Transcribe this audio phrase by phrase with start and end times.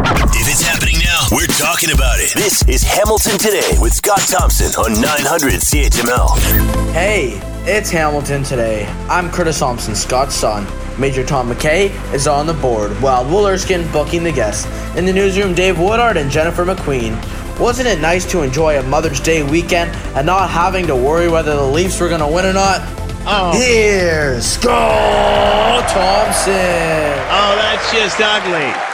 [0.00, 2.32] If it's happening now, we're talking about it.
[2.34, 6.92] This is Hamilton Today with Scott Thompson on 900 CHML.
[6.92, 8.86] Hey, it's Hamilton today.
[9.08, 10.68] I'm Curtis Thompson, Scott's son.
[11.00, 14.66] Major Tom McKay is on the board, while Will Erskine booking the guests.
[14.96, 17.18] In the newsroom, Dave Woodard and Jennifer McQueen.
[17.58, 21.56] Wasn't it nice to enjoy a Mother's Day weekend and not having to worry whether
[21.56, 22.82] the Leafs were going to win or not?
[23.26, 23.52] Oh.
[23.52, 26.54] Here's Scott Thompson.
[26.54, 28.87] Oh, that's just ugly.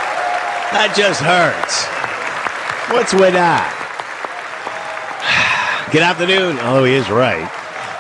[0.72, 1.84] That just hurts.
[2.92, 3.80] What's with that?
[5.92, 6.56] Good afternoon.
[6.60, 7.50] Oh, he is right.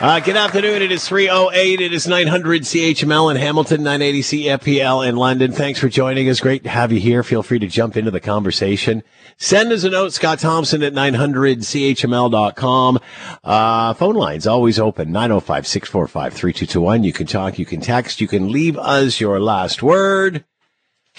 [0.00, 0.82] Uh, good afternoon.
[0.82, 1.80] It is 308.
[1.80, 5.52] It is 900 CHML in Hamilton, 980 CFPL in London.
[5.52, 6.40] Thanks for joining us.
[6.40, 7.22] Great to have you here.
[7.22, 9.04] Feel free to jump into the conversation.
[9.38, 12.98] Send us a note, Scott Thompson at 900CHML.com.
[13.44, 17.04] Uh, phone lines always open, 905-645-3221.
[17.04, 20.44] You can talk, you can text, you can leave us your last word.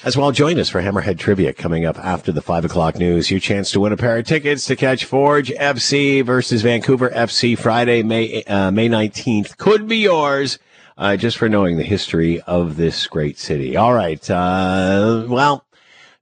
[0.05, 3.31] As well, join us for Hammerhead Trivia coming up after the five o'clock news.
[3.31, 7.57] Your chance to win a pair of tickets to catch Forge FC versus Vancouver FC
[7.57, 9.57] Friday, May uh, May nineteenth.
[9.57, 10.59] Could be yours,
[10.95, 13.75] uh, just for knowing the history of this great city.
[13.75, 14.29] All right.
[14.29, 15.65] Uh, well,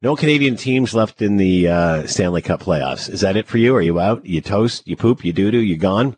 [0.01, 3.09] no Canadian teams left in the uh, Stanley Cup playoffs.
[3.09, 3.75] Is that it for you?
[3.75, 4.25] Are you out?
[4.25, 4.87] You toast?
[4.87, 5.25] You poop?
[5.25, 5.59] You doo doo?
[5.59, 6.15] You gone?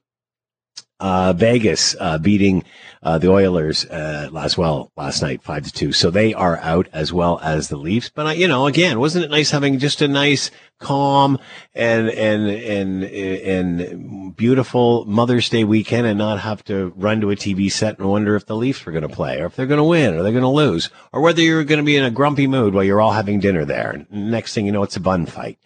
[0.99, 2.63] Uh, Vegas uh, beating
[3.03, 6.88] uh, the Oilers uh, last well last night five to two, so they are out
[6.91, 8.09] as well as the Leafs.
[8.09, 11.38] But uh, you know, again, wasn't it nice having just a nice, calm
[11.73, 17.35] and and and and beautiful Mother's Day weekend, and not have to run to a
[17.35, 19.77] TV set and wonder if the Leafs were going to play, or if they're going
[19.77, 22.11] to win, or they're going to lose, or whether you're going to be in a
[22.11, 24.05] grumpy mood while you're all having dinner there.
[24.09, 25.59] Next thing you know, it's a bun fight.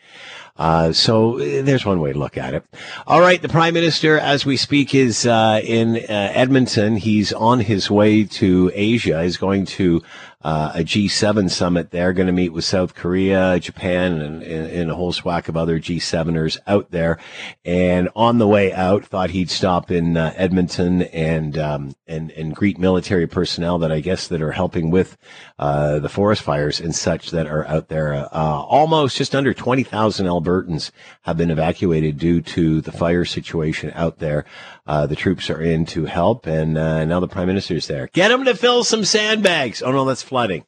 [0.59, 2.65] Uh, so uh, there's one way to look at it.
[3.07, 6.97] All right, the prime minister, as we speak, is uh, in uh, Edmonton.
[6.97, 9.23] He's on his way to Asia.
[9.23, 10.03] He's going to
[10.41, 14.95] uh, a G7 summit there, going to meet with South Korea, Japan, and, and, a
[14.95, 17.19] whole swack of other G7ers out there.
[17.65, 22.55] And on the way out, thought he'd stop in uh, Edmonton and um, and and
[22.55, 25.17] greet military personnel that I guess that are helping with
[25.59, 28.15] uh, the forest fires and such that are out there.
[28.15, 30.91] Uh, almost just under 20,000 Albertans
[31.23, 34.45] have been evacuated due to the fire situation out there.
[34.87, 38.09] Uh, the troops are in to help, and uh, now the prime minister's there.
[38.13, 39.83] Get them to fill some sandbags.
[39.83, 40.65] Oh no, that's flooding.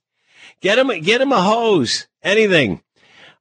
[0.60, 2.82] Get him, get them a hose, anything.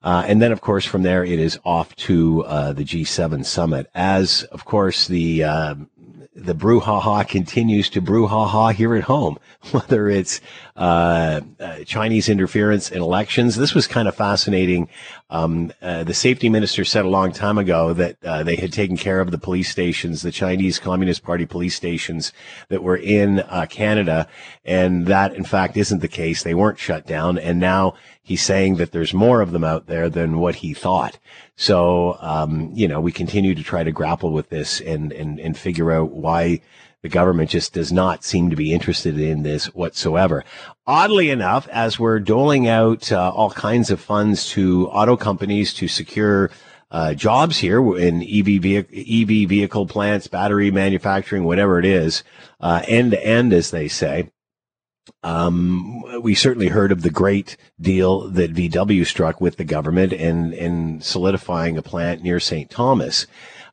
[0.03, 3.91] Uh, and then, of course, from there, it is off to uh, the G7 summit.
[3.95, 5.91] As, of course, the um,
[6.41, 9.39] the brouhaha continues to brouhaha here at home,
[9.71, 10.41] whether it's
[10.77, 13.57] uh, uh, Chinese interference in elections.
[13.57, 14.89] This was kind of fascinating.
[15.29, 18.97] Um, uh, the safety minister said a long time ago that uh, they had taken
[18.97, 22.33] care of the police stations, the Chinese Communist Party police stations
[22.69, 24.27] that were in uh, Canada,
[24.65, 26.43] and that in fact isn't the case.
[26.43, 30.09] They weren't shut down, and now he's saying that there's more of them out there
[30.09, 31.19] than what he thought.
[31.61, 35.55] So, um, you know, we continue to try to grapple with this and, and, and
[35.55, 36.63] figure out why
[37.03, 40.43] the government just does not seem to be interested in this whatsoever.
[40.87, 45.87] Oddly enough, as we're doling out uh, all kinds of funds to auto companies to
[45.87, 46.51] secure
[46.91, 52.25] uh, jobs here in EV, vehicle, EV vehicle plants, battery manufacturing, whatever it is,
[52.61, 54.31] uh, end to end, as they say.
[55.23, 60.53] Um, we certainly heard of the great deal that VW struck with the government in,
[60.53, 62.71] in solidifying a plant near St.
[62.71, 63.27] Thomas.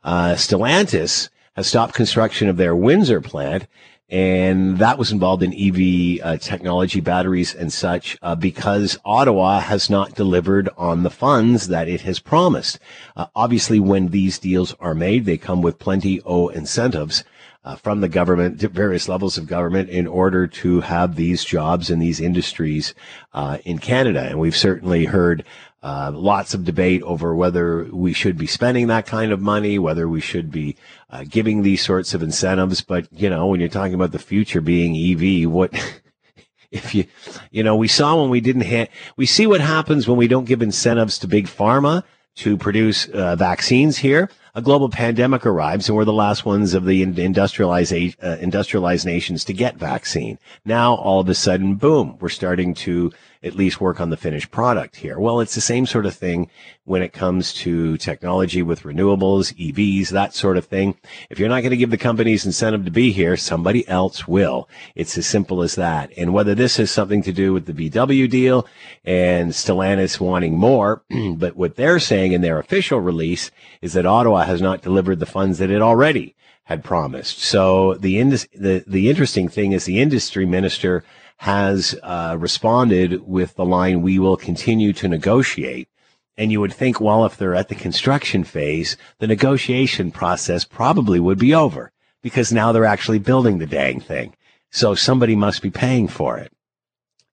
[0.03, 3.67] Uh, Stellantis has stopped construction of their Windsor plant.
[4.09, 9.89] And that was involved in EV uh, technology, batteries, and such, uh, because Ottawa has
[9.89, 12.79] not delivered on the funds that it has promised.
[13.17, 17.25] Uh, obviously, when these deals are made, they come with plenty of incentives
[17.67, 21.99] uh, from the government, various levels of government, in order to have these jobs in
[21.99, 22.93] these industries
[23.33, 24.21] uh, in Canada.
[24.21, 25.43] And we've certainly heard
[25.83, 30.07] uh, lots of debate over whether we should be spending that kind of money, whether
[30.07, 30.77] we should be
[31.09, 32.79] uh, giving these sorts of incentives.
[32.79, 35.73] But you know, when you're talking about the future being EV, what
[36.71, 37.03] if you,
[37.51, 40.45] you know, we saw when we didn't ha- we see what happens when we don't
[40.45, 42.05] give incentives to big pharma
[42.35, 44.29] to produce uh, vaccines here.
[44.57, 47.93] A global pandemic arrives, and we're the last ones of the industrialized
[48.23, 50.39] uh, industrialized nations to get vaccine.
[50.65, 53.11] Now, all of a sudden, boom, we're starting to
[53.43, 55.19] at least work on the finished product here.
[55.19, 56.49] Well, it's the same sort of thing
[56.85, 60.97] when it comes to technology with renewables, EVs, that sort of thing.
[61.29, 64.69] If you're not going to give the companies incentive to be here, somebody else will.
[64.95, 66.11] It's as simple as that.
[66.17, 68.67] And whether this has something to do with the VW deal
[69.03, 71.03] and Stellantis wanting more,
[71.35, 73.51] but what they're saying in their official release
[73.81, 76.35] is that Ottawa has not delivered the funds that it already
[76.67, 77.39] had promised.
[77.39, 81.03] So the, the, the interesting thing is the industry minister
[81.37, 85.89] has uh, responded with the line, "We will continue to negotiate."
[86.37, 91.19] And you would think, well, if they're at the construction phase, the negotiation process probably
[91.19, 91.91] would be over
[92.21, 94.35] because now they're actually building the dang thing.
[94.69, 96.51] So somebody must be paying for it.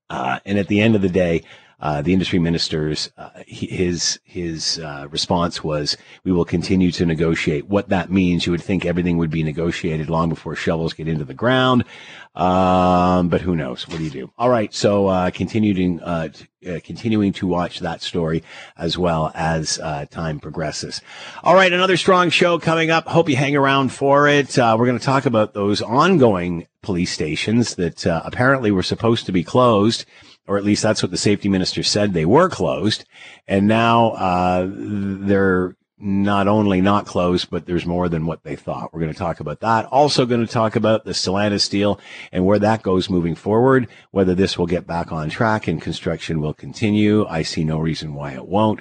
[0.09, 1.43] Uh, and at the end of the day,
[1.85, 7.69] uh, the industry ministers, uh, his his uh, response was, "We will continue to negotiate."
[7.69, 11.27] What that means, you would think everything would be negotiated long before shovels get into
[11.27, 11.85] the ground,
[12.35, 13.87] um, but who knows?
[13.87, 14.33] What do you do?
[14.39, 16.31] All right, so uh, continuing uh,
[16.85, 18.43] continuing to watch that story
[18.79, 19.77] as well as
[20.11, 21.03] time progresses.
[21.43, 23.09] All right, another strong show coming up.
[23.09, 24.57] Hope you hang around for it.
[24.57, 29.45] we're going to talk about those ongoing police stations that apparently were supposed to be
[29.45, 30.07] closed
[30.47, 32.13] or at least that's what the safety minister said.
[32.13, 33.05] They were closed,
[33.47, 38.93] and now uh, they're not only not closed, but there's more than what they thought.
[38.93, 39.87] We're going to talk about that.
[39.87, 42.01] Also, going to talk about the Stellantis deal
[42.33, 43.89] and where that goes moving forward.
[44.11, 47.27] Whether this will get back on track and construction will continue.
[47.27, 48.81] I see no reason why it won't.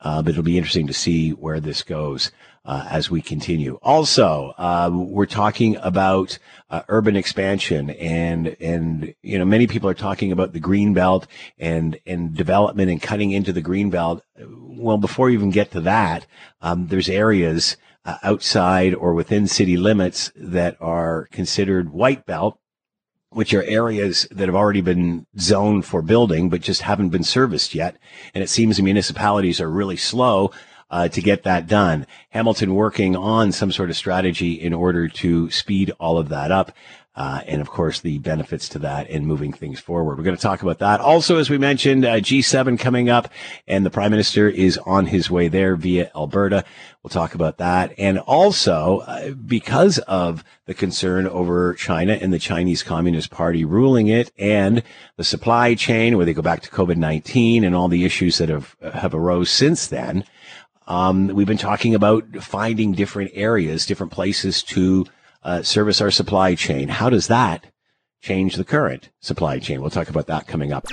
[0.00, 2.30] Uh, but it'll be interesting to see where this goes
[2.68, 3.78] uh, as we continue.
[3.82, 6.38] Also, uh, we're talking about
[6.68, 11.26] uh, urban expansion, and and you know many people are talking about the green belt
[11.58, 14.22] and and development and cutting into the green belt.
[14.38, 16.26] Well, before we even get to that,
[16.60, 22.60] um, there's areas uh, outside or within city limits that are considered white belt
[23.30, 27.74] which are areas that have already been zoned for building, but just haven't been serviced
[27.74, 27.94] yet.
[28.32, 30.50] And it seems the municipalities are really slow
[30.90, 32.06] uh, to get that done.
[32.30, 36.72] Hamilton working on some sort of strategy in order to speed all of that up.
[37.18, 40.16] Uh, and of course, the benefits to that and moving things forward.
[40.16, 41.00] We're going to talk about that.
[41.00, 43.28] Also, as we mentioned, uh, G7 coming up,
[43.66, 46.64] and the Prime Minister is on his way there via Alberta.
[47.02, 47.92] We'll talk about that.
[47.98, 54.06] And also, uh, because of the concern over China and the Chinese Communist Party ruling
[54.06, 54.84] it and
[55.16, 58.76] the supply chain, where they go back to COVID-19 and all the issues that have,
[58.94, 60.22] have arose since then,
[60.88, 65.06] um, we've been talking about finding different areas, different places to
[65.42, 66.88] uh, service our supply chain.
[66.88, 67.66] How does that
[68.22, 69.82] change the current supply chain?
[69.82, 70.86] We'll talk about that coming up.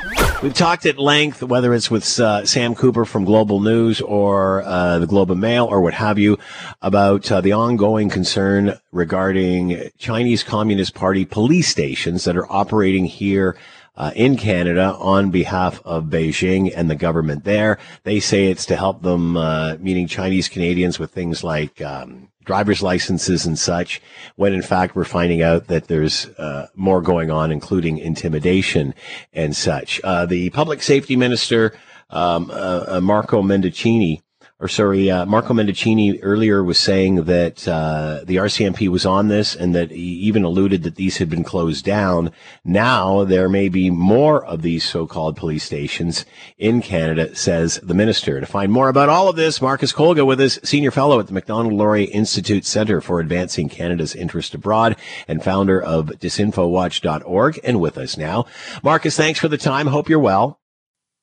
[0.44, 5.00] We've talked at length, whether it's with uh, Sam Cooper from Global News or uh,
[5.00, 6.38] the Globe and Mail or what have you,
[6.82, 13.58] about uh, the ongoing concern regarding Chinese Communist Party police stations that are operating here
[13.98, 17.78] uh, in Canada on behalf of Beijing and the government there.
[18.04, 22.82] They say it's to help them, uh, meaning Chinese Canadians, with things like um, driver's
[22.82, 24.02] licenses and such,
[24.36, 28.94] when in fact we're finding out that there's uh, more going on, including intimidation
[29.34, 30.00] and such.
[30.04, 31.78] Uh, the public safety minister,
[32.10, 34.22] um, uh, uh Marco Mendicini,
[34.66, 39.56] or sorry, uh, Marco Mendicino earlier was saying that uh, the RCMP was on this
[39.56, 42.32] and that he even alluded that these had been closed down.
[42.64, 46.26] Now there may be more of these so-called police stations
[46.58, 48.40] in Canada, says the minister.
[48.40, 51.34] To find more about all of this, Marcus Kolga with us, senior fellow at the
[51.34, 54.96] Macdonald-Laurier Institute Center for Advancing Canada's Interest Abroad
[55.28, 58.48] and founder of disinfowatch.org and with us now.
[58.82, 59.86] Marcus, thanks for the time.
[59.86, 60.60] Hope you're well.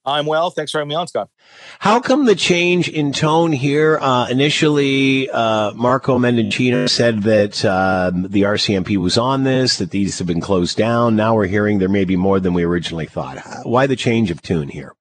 [0.05, 0.51] I'm well.
[0.51, 1.31] Thanks for having me on, Scott.
[1.79, 3.99] How come the change in tone here?
[4.01, 10.19] Uh, initially, uh, Marco Mendicino said that um, the RCMP was on this, that these
[10.19, 11.15] have been closed down.
[11.15, 13.39] Now we're hearing there may be more than we originally thought.
[13.63, 14.95] Why the change of tune here?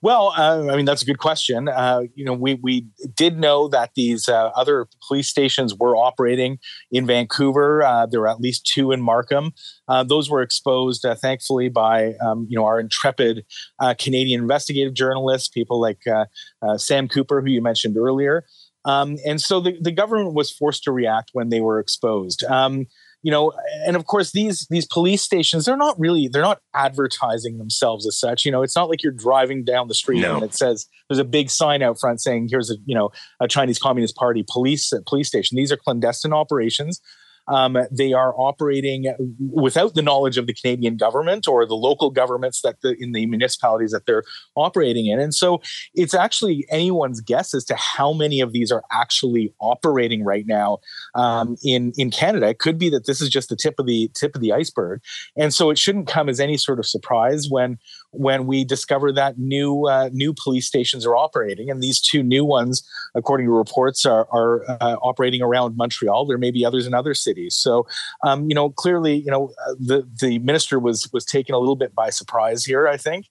[0.00, 1.68] Well, uh, I mean that's a good question.
[1.68, 6.58] Uh, you know, we we did know that these uh, other police stations were operating
[6.90, 7.82] in Vancouver.
[7.82, 9.52] Uh, there were at least two in Markham.
[9.86, 13.44] Uh, those were exposed, uh, thankfully, by um, you know our intrepid
[13.98, 16.02] Canadian investigative journalists, people like
[16.76, 18.44] Sam Cooper, who you mentioned earlier.
[18.84, 22.42] Um, and so the, the government was forced to react when they were exposed.
[22.44, 22.86] Um,
[23.28, 23.52] you know
[23.86, 28.18] and of course these these police stations they're not really they're not advertising themselves as
[28.18, 28.46] such.
[28.46, 30.36] You know it's not like you're driving down the street no.
[30.36, 33.46] and it says there's a big sign out front saying here's a you know a
[33.46, 35.56] chinese communist party police police station.
[35.56, 37.02] These are clandestine operations
[37.48, 39.14] um, they are operating
[39.50, 43.26] without the knowledge of the Canadian government or the local governments that the, in the
[43.26, 44.24] municipalities that they're
[44.56, 45.18] operating in.
[45.18, 45.60] And so
[45.94, 50.78] it's actually anyone's guess as to how many of these are actually operating right now
[51.14, 52.48] um, in in Canada.
[52.48, 55.00] It could be that this is just the tip of the tip of the iceberg,
[55.36, 57.78] and so it shouldn't come as any sort of surprise when
[58.12, 62.44] when we discover that new uh, new police stations are operating, and these two new
[62.44, 62.82] ones,
[63.14, 66.26] according to reports, are, are uh, operating around Montreal.
[66.26, 67.54] There may be others in other cities.
[67.54, 67.86] So,
[68.24, 71.76] um, you know, clearly, you know, uh, the the minister was was taken a little
[71.76, 72.88] bit by surprise here.
[72.88, 73.26] I think,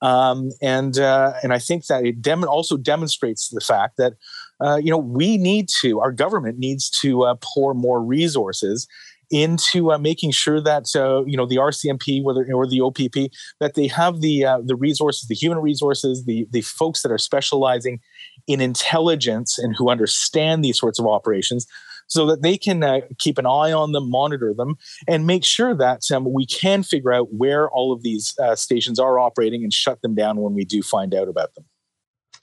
[0.00, 4.14] um, and uh, and I think that it dem- also demonstrates the fact that.
[4.60, 8.86] Uh, you know, we need to, our government needs to uh, pour more resources
[9.32, 13.74] into uh, making sure that uh, you know the RCMP, whether or the OPP, that
[13.74, 17.98] they have the uh, the resources, the human resources, the the folks that are specializing
[18.46, 21.66] in intelligence and who understand these sorts of operations
[22.08, 24.76] so that they can uh, keep an eye on them, monitor them,
[25.08, 28.98] and make sure that um, we can figure out where all of these uh, stations
[28.98, 31.64] are operating and shut them down when we do find out about them.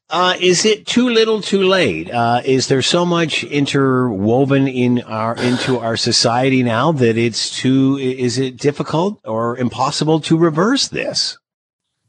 [0.09, 2.09] Uh, is it too little, too late?
[2.09, 7.97] Uh, is there so much interwoven in our into our society now that it's too?
[7.97, 11.37] Is it difficult or impossible to reverse this?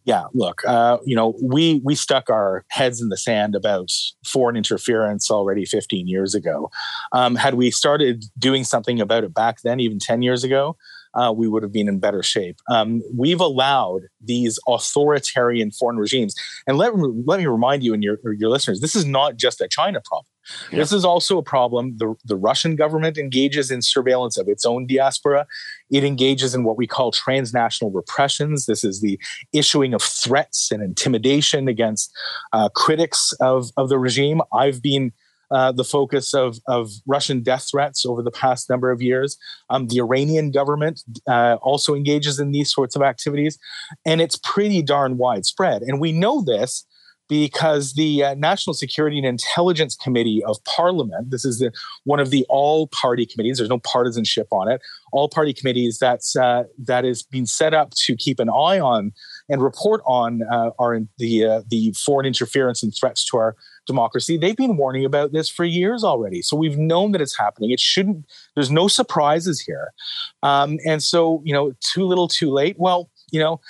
[0.05, 3.91] yeah, look, uh, you know, we we stuck our heads in the sand about
[4.25, 6.71] foreign interference already 15 years ago.
[7.13, 10.77] Um, had we started doing something about it back then, even 10 years ago,
[11.15, 12.57] uh, we would have been in better shape.
[12.71, 16.35] Um, we've allowed these authoritarian foreign regimes,
[16.67, 19.69] and let, let me remind you and your, your listeners, this is not just a
[19.69, 20.27] China problem.
[20.73, 20.79] Yeah.
[20.79, 21.97] This is also a problem.
[21.99, 25.47] The, the Russian government engages in surveillance of its own diaspora.
[25.91, 28.67] It engages in what we call transnational repressions.
[28.67, 29.21] This is the
[29.53, 32.11] issuing of threats and intimidation against
[32.53, 34.41] uh, critics of, of the regime.
[34.53, 35.13] I've been
[35.51, 39.37] uh, the focus of, of Russian death threats over the past number of years.
[39.69, 43.59] Um, the Iranian government uh, also engages in these sorts of activities,
[44.05, 45.83] and it's pretty darn widespread.
[45.83, 46.87] And we know this
[47.31, 51.71] because the uh, National Security and Intelligence Committee of Parliament, this is the,
[52.03, 56.35] one of the all party committees, there's no partisanship on it, all party committees that's,
[56.35, 59.13] uh, that is being set up to keep an eye on
[59.49, 63.55] and report on uh, our, the, uh, the foreign interference and threats to our
[63.91, 64.39] democracy.
[64.39, 66.43] They've been warning about this for years already.
[66.43, 67.71] So we've known that it's happening.
[67.71, 69.93] It shouldn't, there's no surprises here.
[70.43, 72.77] Um, and so, you know, too little, too late.
[72.79, 73.61] Well, you know,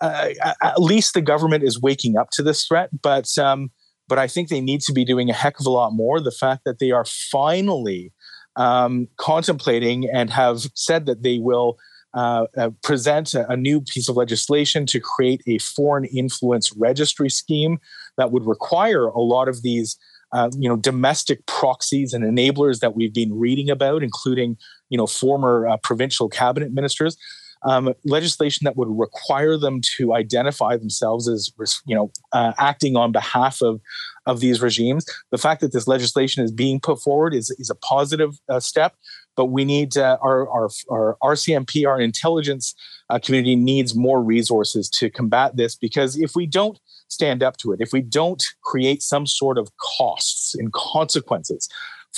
[0.00, 0.28] uh,
[0.62, 3.70] at least the government is waking up to this threat, but um,
[4.08, 6.20] but I think they need to be doing a heck of a lot more.
[6.20, 8.12] The fact that they are finally
[8.56, 11.76] um, contemplating and have said that they will
[12.14, 17.28] uh, uh, present a, a, new piece of legislation to create a foreign influence registry
[17.28, 17.78] scheme
[18.16, 19.98] that would require a lot of these.
[20.32, 24.56] Uh, you know, domestic proxies and enablers that we've been reading about, including
[24.88, 27.16] you know former uh, provincial cabinet ministers,
[27.66, 31.52] um, legislation that would require them to identify themselves as,
[31.84, 33.80] you know, uh, acting on behalf of
[34.26, 35.06] of these regimes.
[35.30, 38.94] The fact that this legislation is being put forward is is a positive uh, step,
[39.36, 42.74] but we need uh, our, our our RCMP, our intelligence
[43.08, 46.78] uh, community needs more resources to combat this because if we don't
[47.08, 51.68] stand up to it, if we don't create some sort of costs and consequences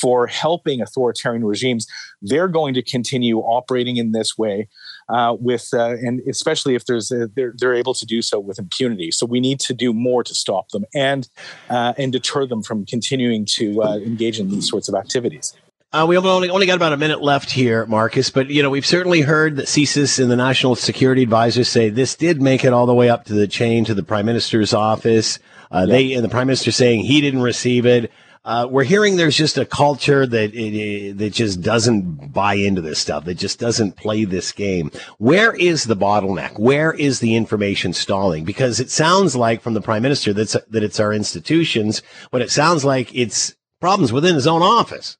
[0.00, 1.86] for helping authoritarian regimes,
[2.22, 4.68] they're going to continue operating in this way
[5.08, 8.58] uh, with, uh, and especially if there's a, they're, they're able to do so with
[8.58, 9.10] impunity.
[9.10, 11.28] So we need to do more to stop them and
[11.68, 15.54] uh, and deter them from continuing to uh, engage in these sorts of activities.
[15.90, 18.84] Uh, we only, only got about a minute left here, Marcus, but you know we've
[18.84, 22.84] certainly heard that CSIS and the National Security Advisor say this did make it all
[22.84, 25.38] the way up to the chain to the Prime Minister's office.
[25.70, 25.94] Uh, yeah.
[25.94, 28.12] They and the Prime Minister saying he didn't receive it.
[28.44, 32.98] Uh, we're hearing there's just a culture that it, that just doesn't buy into this
[32.98, 33.24] stuff.
[33.24, 34.90] That just doesn't play this game.
[35.16, 36.58] Where is the bottleneck?
[36.58, 38.44] Where is the information stalling?
[38.44, 42.50] Because it sounds like from the prime minister that's that it's our institutions, but it
[42.50, 45.16] sounds like it's problems within his own office.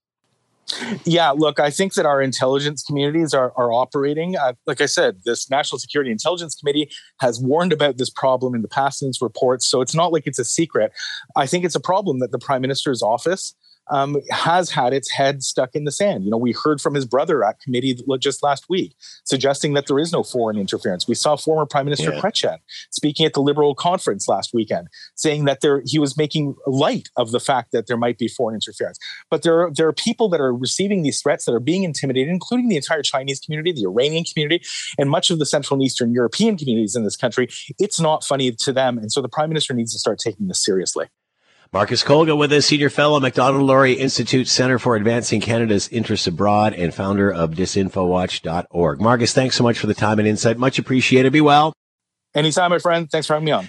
[1.05, 4.37] Yeah, look, I think that our intelligence communities are, are operating.
[4.37, 8.63] Uh, like I said, this National Security Intelligence Committee has warned about this problem in
[8.63, 9.67] the past in its reports.
[9.67, 10.93] So it's not like it's a secret.
[11.37, 13.55] I think it's a problem that the Prime Minister's office
[13.91, 16.25] um, has had its head stuck in the sand.
[16.25, 19.99] You know, we heard from his brother at committee just last week suggesting that there
[19.99, 21.07] is no foreign interference.
[21.07, 22.21] We saw former Prime Minister yeah.
[22.21, 22.59] Chrétien
[22.91, 27.31] speaking at the Liberal conference last weekend, saying that there he was making light of
[27.31, 28.99] the fact that there might be foreign interference.
[29.31, 32.29] But there are, there are people that are receiving these threats that are being intimidated,
[32.29, 34.65] including the entire Chinese community, the Iranian community,
[34.99, 37.49] and much of the Central and Eastern European communities in this country.
[37.79, 40.63] It's not funny to them, and so the Prime Minister needs to start taking this
[40.65, 41.07] seriously.
[41.71, 46.95] Marcus Kolga with us, senior fellow, Macdonald-Laurier Institute Center for Advancing Canada's Interests Abroad and
[46.95, 49.03] founder of disinfowatch.org.
[49.03, 50.57] Marcus, thanks so much for the time and insight.
[50.57, 51.31] Much appreciated.
[51.31, 51.75] Be well.
[52.35, 53.11] Anytime, my friend.
[53.11, 53.69] Thanks for having me on.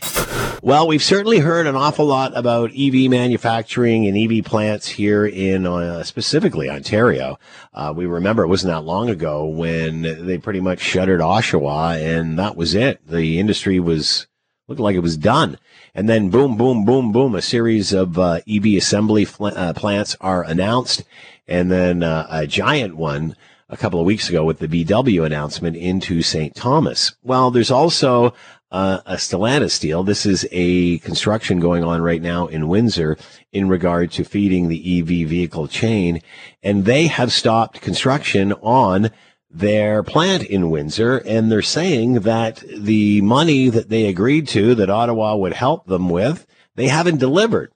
[0.63, 5.65] Well, we've certainly heard an awful lot about EV manufacturing and EV plants here in
[5.65, 7.37] uh, specifically Ontario.
[7.73, 12.39] Uh, we remember it wasn't that long ago when they pretty much shuttered Oshawa and
[12.39, 13.05] that was it.
[13.05, 14.27] The industry was
[14.69, 15.57] looked like it was done.
[15.95, 20.15] And then boom, boom, boom, boom, a series of uh, EV assembly fl- uh, plants
[20.21, 21.03] are announced.
[21.47, 23.35] And then uh, a giant one
[23.67, 26.53] a couple of weeks ago with the VW announcement into St.
[26.55, 27.15] Thomas.
[27.23, 28.35] Well, there's also
[28.71, 30.03] uh, a Stellantis deal.
[30.03, 33.17] This is a construction going on right now in Windsor
[33.51, 36.21] in regard to feeding the EV vehicle chain.
[36.61, 39.09] And they have stopped construction on
[39.49, 44.89] their plant in Windsor, and they're saying that the money that they agreed to that
[44.89, 47.71] Ottawa would help them with, they haven't delivered.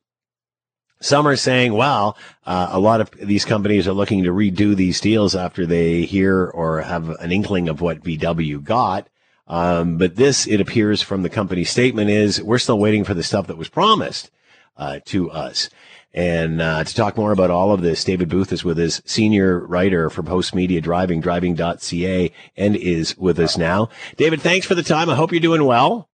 [1.02, 2.16] Some are saying, well,
[2.46, 6.46] uh, a lot of these companies are looking to redo these deals after they hear
[6.46, 9.10] or have an inkling of what VW got.
[9.48, 13.24] Um, but this, it appears from the company statement, is we're still waiting for the
[13.24, 14.32] stuff that was promised
[14.78, 15.70] uh, to us.
[16.14, 19.66] And uh, to talk more about all of this, David Booth is with us, senior
[19.66, 23.90] writer for Postmedia Driving, driving.ca, and is with us now.
[24.16, 25.10] David, thanks for the time.
[25.10, 26.10] I hope you're doing well.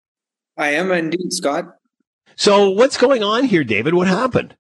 [0.56, 1.66] I am indeed, Scott.
[2.36, 3.96] So, what's going on here, David?
[3.96, 4.56] What happened?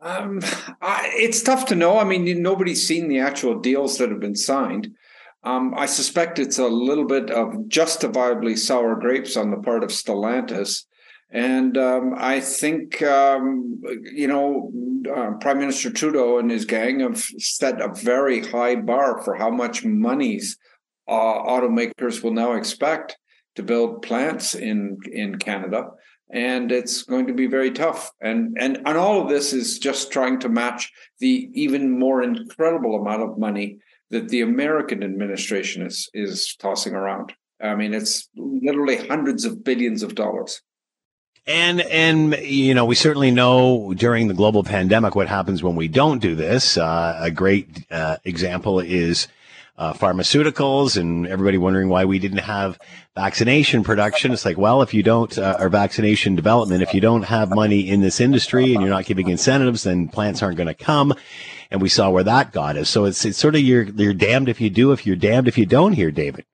[0.00, 0.40] Um,
[0.80, 1.98] I, it's tough to know.
[1.98, 4.94] I mean, nobody's seen the actual deals that have been signed.
[5.42, 9.90] Um, I suspect it's a little bit of justifiably sour grapes on the part of
[9.90, 10.84] Stellantis
[11.30, 14.70] and um, I think, um, you know,
[15.14, 19.50] uh, Prime Minister Trudeau and his gang have set a very high bar for how
[19.50, 20.56] much monies
[21.08, 23.18] uh, automakers will now expect
[23.56, 25.90] to build plants in in Canada,
[26.30, 28.10] and it's going to be very tough.
[28.20, 30.90] And and and all of this is just trying to match
[31.20, 33.78] the even more incredible amount of money
[34.10, 37.32] that the American administration is is tossing around.
[37.60, 40.62] I mean, it's literally hundreds of billions of dollars.
[41.46, 45.88] And and you know we certainly know during the global pandemic what happens when we
[45.88, 46.78] don't do this.
[46.78, 49.28] Uh, a great uh, example is
[49.76, 52.78] uh, pharmaceuticals, and everybody wondering why we didn't have
[53.14, 54.32] vaccination production.
[54.32, 57.88] It's like, well, if you don't, uh, or vaccination development, if you don't have money
[57.88, 61.14] in this industry and you're not giving incentives, then plants aren't going to come.
[61.70, 62.88] And we saw where that got us.
[62.88, 65.58] So it's it's sort of you're you're damned if you do, if you're damned if
[65.58, 65.92] you don't.
[65.92, 66.46] Here, David.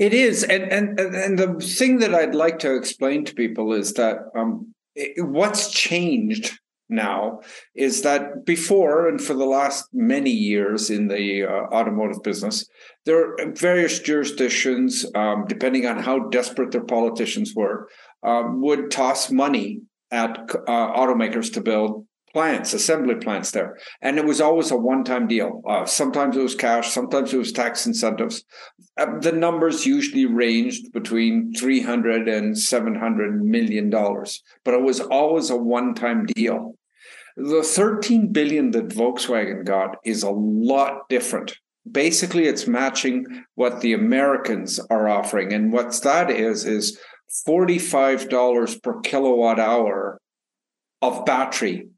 [0.00, 3.92] It is, and and and the thing that I'd like to explain to people is
[3.94, 7.40] that um, it, what's changed now
[7.74, 12.66] is that before and for the last many years in the uh, automotive business,
[13.04, 17.86] there are various jurisdictions, um, depending on how desperate their politicians were,
[18.22, 20.30] um, would toss money at
[20.66, 23.78] uh, automakers to build plants, assembly plants there.
[24.00, 25.62] And it was always a one time deal.
[25.68, 28.44] Uh, sometimes it was cash, sometimes it was tax incentives.
[28.96, 35.50] Uh, the numbers usually ranged between 300 and 700 million dollars, but it was always
[35.50, 36.74] a one time deal.
[37.36, 41.56] The 13 billion that Volkswagen got is a lot different.
[41.90, 45.52] Basically, it's matching what the Americans are offering.
[45.52, 47.00] And what that is, is
[47.48, 50.20] $45 per kilowatt hour
[51.00, 51.88] of battery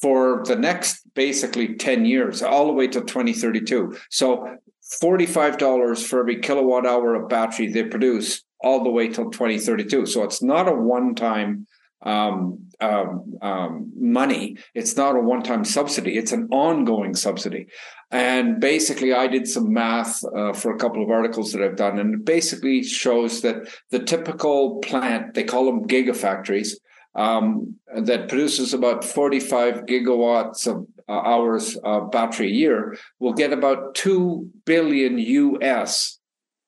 [0.00, 3.96] for the next basically 10 years, all the way to 2032.
[4.10, 4.56] So
[5.02, 10.06] $45 for every kilowatt hour of battery they produce all the way till 2032.
[10.06, 11.66] So it's not a one time
[12.02, 14.56] um, um, um, money.
[14.74, 16.16] It's not a one time subsidy.
[16.16, 17.66] It's an ongoing subsidy.
[18.10, 21.98] And basically, I did some math uh, for a couple of articles that I've done,
[21.98, 26.72] and it basically shows that the typical plant, they call them gigafactories,
[27.14, 33.52] um, that produces about 45 gigawatts of uh, hours of battery a year will get
[33.52, 36.20] about 2 billion US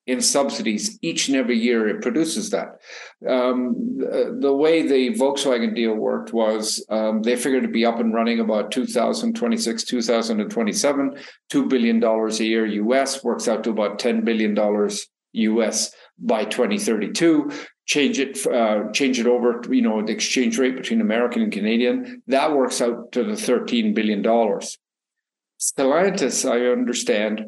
[0.06, 2.80] in subsidies each and every year it produces that.
[3.26, 8.12] Um, the, way the Volkswagen deal worked was um, they figured to be up and
[8.12, 11.16] running about 2026, 2027,
[11.52, 14.58] $2 billion a year US works out to about $10 billion
[15.34, 17.52] US by 2032
[17.86, 22.22] change it uh, change it over you know the exchange rate between american and canadian
[22.26, 24.78] that works out to the 13 billion dollars.
[25.60, 27.46] Stellantis i understand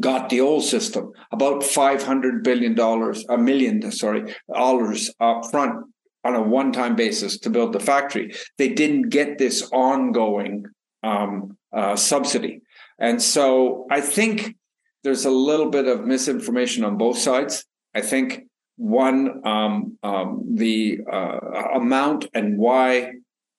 [0.00, 5.86] got the old system about 500 billion dollars a million sorry dollars up front
[6.24, 8.34] on a one-time basis to build the factory.
[8.58, 10.64] They didn't get this ongoing
[11.04, 12.60] um, uh, subsidy.
[12.98, 14.56] And so i think
[15.04, 17.64] there's a little bit of misinformation on both sides.
[17.94, 18.47] I think
[18.78, 21.38] one, um, um, the uh,
[21.74, 23.12] amount and why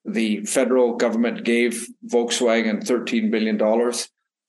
[0.06, 3.60] the federal government gave Volkswagen $13 billion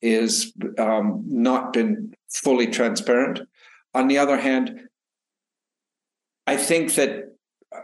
[0.01, 3.41] is um, not been fully transparent.
[3.93, 4.87] On the other hand,
[6.47, 7.35] I think that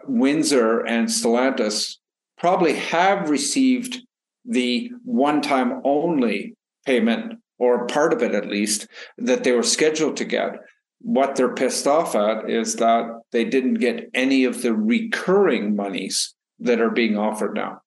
[0.05, 1.97] Windsor and Stellantis
[2.37, 3.99] probably have received
[4.45, 10.15] the one time only payment, or part of it at least, that they were scheduled
[10.17, 10.55] to get
[10.99, 16.35] what they're pissed off at is that they didn't get any of the recurring monies
[16.59, 17.81] that are being offered now.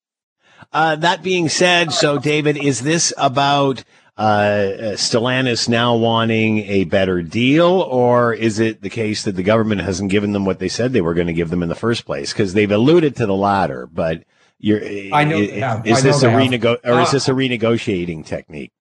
[0.72, 3.82] Uh, that being said, so David, is this about
[4.16, 9.80] uh, Stellantis now wanting a better deal, or is it the case that the government
[9.80, 12.04] hasn't given them what they said they were going to give them in the first
[12.04, 12.32] place?
[12.32, 14.24] Because they've alluded to the latter, but
[14.58, 15.38] you're, I know.
[15.38, 18.72] Is, is this a renego- or is uh, this a renegotiating technique?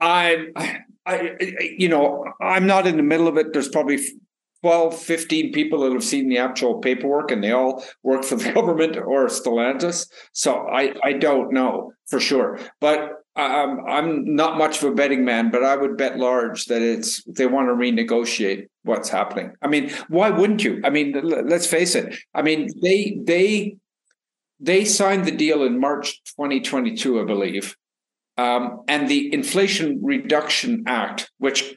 [0.00, 3.52] I I, you know, I'm not in the middle of it.
[3.52, 3.98] There's probably
[4.62, 8.52] 12, 15 people that have seen the actual paperwork and they all work for the
[8.54, 10.08] government or Stellantis.
[10.32, 12.58] So I, I don't know for sure.
[12.80, 16.80] But um, I'm not much of a betting man, but I would bet large that
[16.80, 19.52] it's they want to renegotiate what's happening.
[19.60, 20.80] I mean, why wouldn't you?
[20.84, 22.16] I mean, let's face it.
[22.34, 23.76] I mean, they they
[24.58, 27.76] they signed the deal in March 2022, I believe.
[28.36, 31.76] Um, and the Inflation Reduction Act, which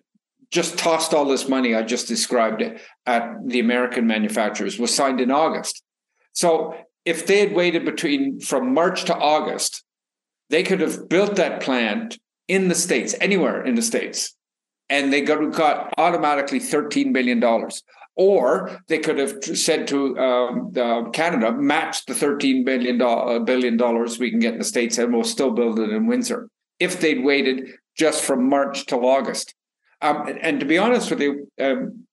[0.51, 2.63] just tossed all this money I just described
[3.05, 5.83] at the American manufacturers, was signed in August.
[6.33, 9.83] So if they had waited between from March to August,
[10.49, 12.17] they could have built that plant
[12.47, 14.35] in the States, anywhere in the States,
[14.89, 17.39] and they got, got automatically $13 billion.
[18.21, 24.29] Or they could have said to um, Canada, match the $13 billion, uh, dollars we
[24.29, 26.49] can get in the States, and we'll still build it in Windsor.
[26.79, 29.55] If they'd waited just from March till August.
[30.01, 32.07] Um, and, and, to be honest with you, um,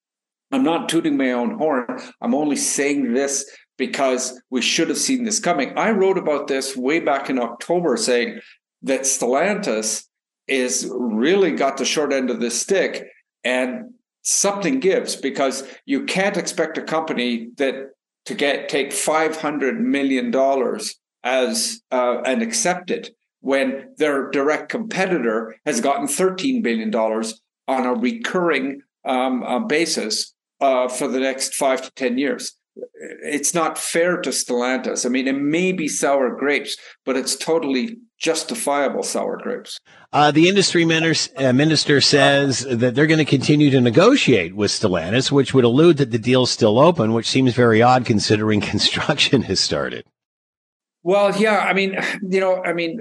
[0.52, 1.86] I'm not tooting my own horn.
[2.20, 3.44] I'm only saying this
[3.76, 5.76] because we should have seen this coming.
[5.76, 8.40] I wrote about this way back in October saying
[8.82, 10.04] that Stellantis
[10.46, 13.08] is really got the short end of the stick
[13.42, 13.94] and
[14.26, 17.90] something gives because you can't expect a company that
[18.24, 23.10] to get take 500 million dollars as uh, and accept it
[23.40, 30.34] when their direct competitor has gotten 13 billion dollars on a recurring um, uh, basis
[30.60, 32.56] uh, for the next five to 10 years
[33.22, 35.06] it's not fair to Stellantis.
[35.06, 39.78] I mean, it may be sour grapes, but it's totally justifiable sour grapes.
[40.12, 44.70] Uh, the industry minister, uh, minister says that they're going to continue to negotiate with
[44.70, 49.42] Stellantis, which would allude that the deal's still open, which seems very odd considering construction
[49.42, 50.04] has started.
[51.02, 51.96] Well, yeah, I mean,
[52.28, 52.98] you know, I mean,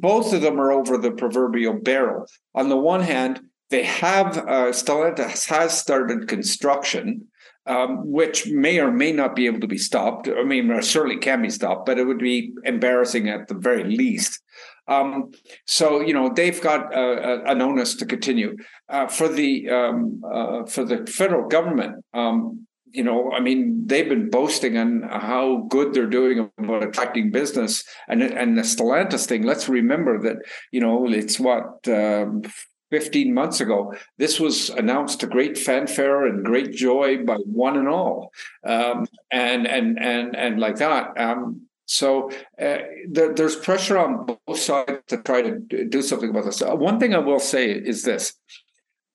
[0.00, 2.26] both of them are over the proverbial barrel.
[2.54, 7.26] On the one hand, they have uh, Stellantis has started construction
[7.66, 10.28] um, which may or may not be able to be stopped.
[10.28, 14.40] I mean, certainly can be stopped, but it would be embarrassing at the very least.
[14.86, 15.32] Um,
[15.66, 18.56] so you know they've got uh, an onus to continue
[18.88, 22.04] uh, for the um, uh, for the federal government.
[22.12, 27.32] Um, you know, I mean, they've been boasting on how good they're doing about attracting
[27.32, 29.42] business, and and the Stellantis thing.
[29.42, 30.36] Let's remember that
[30.70, 32.42] you know it's what um,
[32.90, 37.88] 15 months ago, this was announced to great fanfare and great joy by one and
[37.88, 38.30] all,
[38.64, 41.18] um, and and and and like that.
[41.18, 46.44] Um, so uh, there, there's pressure on both sides to try to do something about
[46.44, 46.62] this.
[46.62, 48.34] Uh, one thing I will say is this.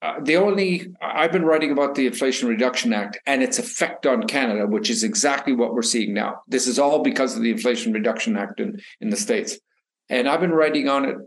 [0.01, 4.23] Uh, the only I've been writing about the Inflation Reduction Act and its effect on
[4.23, 6.41] Canada, which is exactly what we're seeing now.
[6.47, 9.59] This is all because of the Inflation Reduction Act in, in the States.
[10.07, 11.17] And I've been writing on it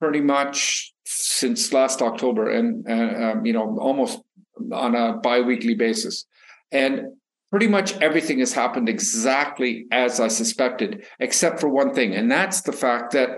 [0.00, 4.20] pretty much since last October, and uh, um, you know almost
[4.72, 6.24] on a biweekly basis,
[6.72, 7.12] and
[7.54, 12.62] pretty much everything has happened exactly as I suspected, except for one thing, and that's
[12.62, 13.28] the fact that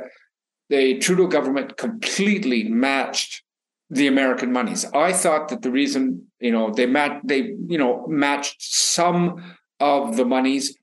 [0.71, 3.43] the Trudeau government completely matched
[3.91, 4.87] the American monies.
[4.95, 10.17] I thought that the reason, you know, they mat they, you know, matched some of
[10.17, 10.75] the monies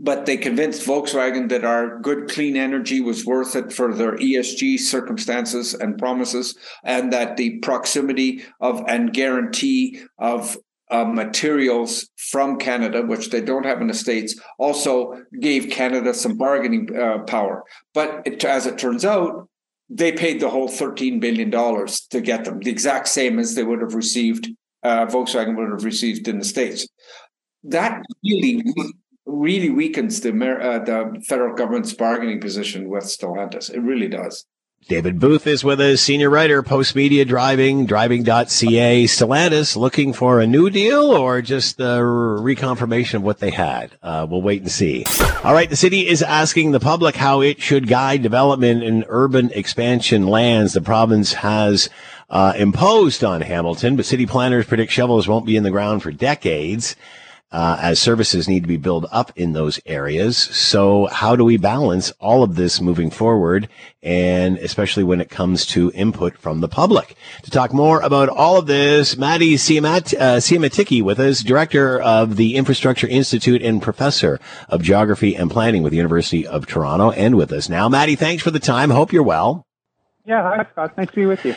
[0.00, 4.78] but they convinced Volkswagen that our good clean energy was worth it for their ESG
[4.78, 10.56] circumstances and promises, and that the proximity of and guarantee of
[10.90, 16.36] uh, materials from Canada, which they don't have in the States, also gave Canada some
[16.36, 17.64] bargaining uh, power.
[17.92, 19.48] But it, as it turns out,
[19.88, 23.80] they paid the whole $13 billion to get them, the exact same as they would
[23.80, 24.48] have received,
[24.82, 26.88] uh, Volkswagen would have received in the States.
[27.62, 28.62] That really
[29.26, 33.72] really weakens the, uh, the federal government's bargaining position with Stellantis.
[33.72, 34.44] It really does.
[34.86, 39.04] David Booth is with us, senior writer, Postmedia Driving, driving.ca.
[39.04, 43.92] Stellantis looking for a new deal or just a reconfirmation of what they had?
[44.02, 45.06] Uh, we'll wait and see.
[45.42, 45.70] All right.
[45.70, 50.74] The city is asking the public how it should guide development in urban expansion lands
[50.74, 51.88] the province has
[52.28, 56.12] uh, imposed on Hamilton, but city planners predict shovels won't be in the ground for
[56.12, 56.94] decades
[57.54, 60.36] uh, as services need to be built up in those areas.
[60.36, 63.68] So how do we balance all of this moving forward?
[64.02, 67.14] And especially when it comes to input from the public.
[67.44, 72.56] To talk more about all of this, Matti Siamat, uh, with us, director of the
[72.56, 77.52] Infrastructure Institute and professor of geography and planning with the University of Toronto and with
[77.52, 77.88] us now.
[77.88, 78.90] Matti, thanks for the time.
[78.90, 79.64] Hope you're well.
[80.26, 80.98] Yeah, hi Scott.
[80.98, 81.54] Nice to be with you.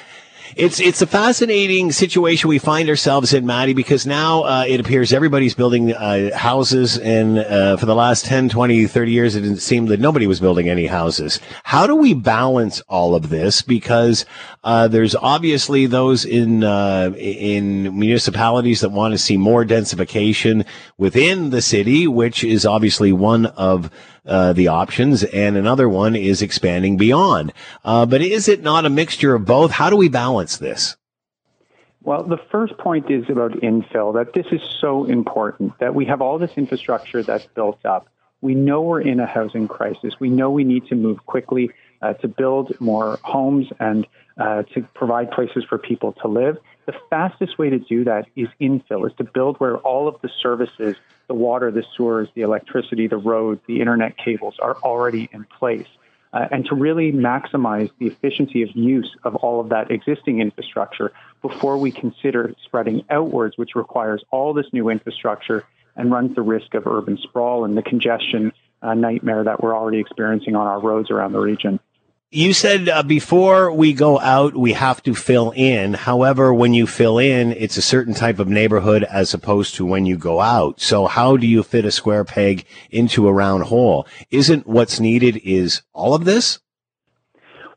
[0.55, 5.11] It's it's a fascinating situation we find ourselves in, Matti, because now uh, it appears
[5.11, 9.57] everybody's building uh, houses, and uh, for the last 10, 20, 30 years, it didn't
[9.57, 11.39] seem that nobody was building any houses.
[11.67, 13.61] How do we balance all of this?
[13.61, 14.25] Because
[14.63, 20.65] uh, there's obviously those in uh, in municipalities that want to see more densification
[20.97, 23.91] within the city, which is obviously one of
[24.25, 27.51] uh, the options, and another one is expanding beyond.
[27.83, 29.71] Uh, but is it not a mixture of both?
[29.71, 30.95] How do we balance this?
[32.01, 36.21] Well, the first point is about infill, that this is so important, that we have
[36.21, 38.07] all this infrastructure that's built up.
[38.41, 40.13] We know we're in a housing crisis.
[40.19, 41.71] We know we need to move quickly
[42.01, 44.05] uh, to build more homes and
[44.37, 46.57] uh, to provide places for people to live.
[46.85, 50.29] The fastest way to do that is infill, is to build where all of the
[50.41, 50.95] services,
[51.27, 55.87] the water, the sewers, the electricity, the roads, the internet cables are already in place
[56.33, 61.11] uh, and to really maximize the efficiency of use of all of that existing infrastructure
[61.41, 65.65] before we consider spreading outwards, which requires all this new infrastructure
[65.97, 69.99] and runs the risk of urban sprawl and the congestion uh, nightmare that we're already
[69.99, 71.79] experiencing on our roads around the region.
[72.29, 75.93] You said uh, before we go out, we have to fill in.
[75.93, 80.05] However, when you fill in, it's a certain type of neighborhood as opposed to when
[80.05, 80.81] you go out.
[80.81, 84.05] So how do you fit a square peg into a round hole?
[84.29, 86.59] Isn't what's needed is all of this?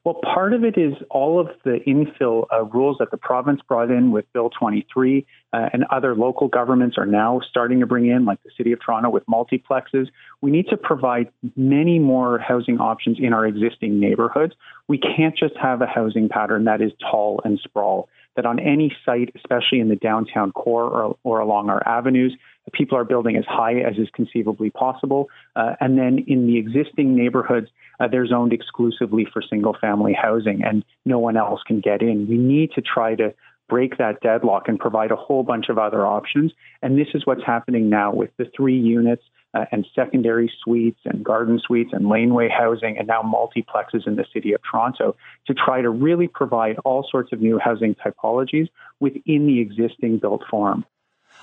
[0.02, 3.90] Well, part of it is all of the infill uh, rules that the province brought
[3.90, 8.24] in with Bill 23 uh, and other local governments are now starting to bring in,
[8.24, 10.08] like the City of Toronto with multiplexes.
[10.40, 14.54] We need to provide many more housing options in our existing neighborhoods.
[14.88, 18.94] We can't just have a housing pattern that is tall and sprawl, that on any
[19.04, 22.36] site, especially in the downtown core or, or along our avenues,
[22.72, 25.28] people are building as high as is conceivably possible.
[25.56, 30.62] Uh, and then in the existing neighborhoods, uh, they're zoned exclusively for single family housing
[30.64, 32.28] and no one else can get in.
[32.28, 33.34] We need to try to
[33.70, 36.52] break that deadlock and provide a whole bunch of other options.
[36.82, 39.22] And this is what's happening now with the three units
[39.54, 44.24] uh, and secondary suites and garden suites and laneway housing and now multiplexes in the
[44.32, 48.68] city of Toronto to try to really provide all sorts of new housing typologies
[49.00, 50.84] within the existing built form.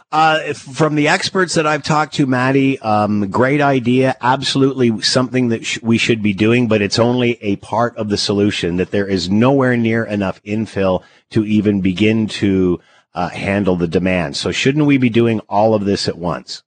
[0.10, 4.16] Uh, from the experts that I've talked to, Matti, um, great idea.
[4.22, 8.18] Absolutely something that sh- we should be doing, but it's only a part of the
[8.18, 12.80] solution that there is nowhere near enough infill to even begin to
[13.14, 14.38] uh, handle the demand.
[14.38, 16.64] So shouldn't we be doing all of this at once?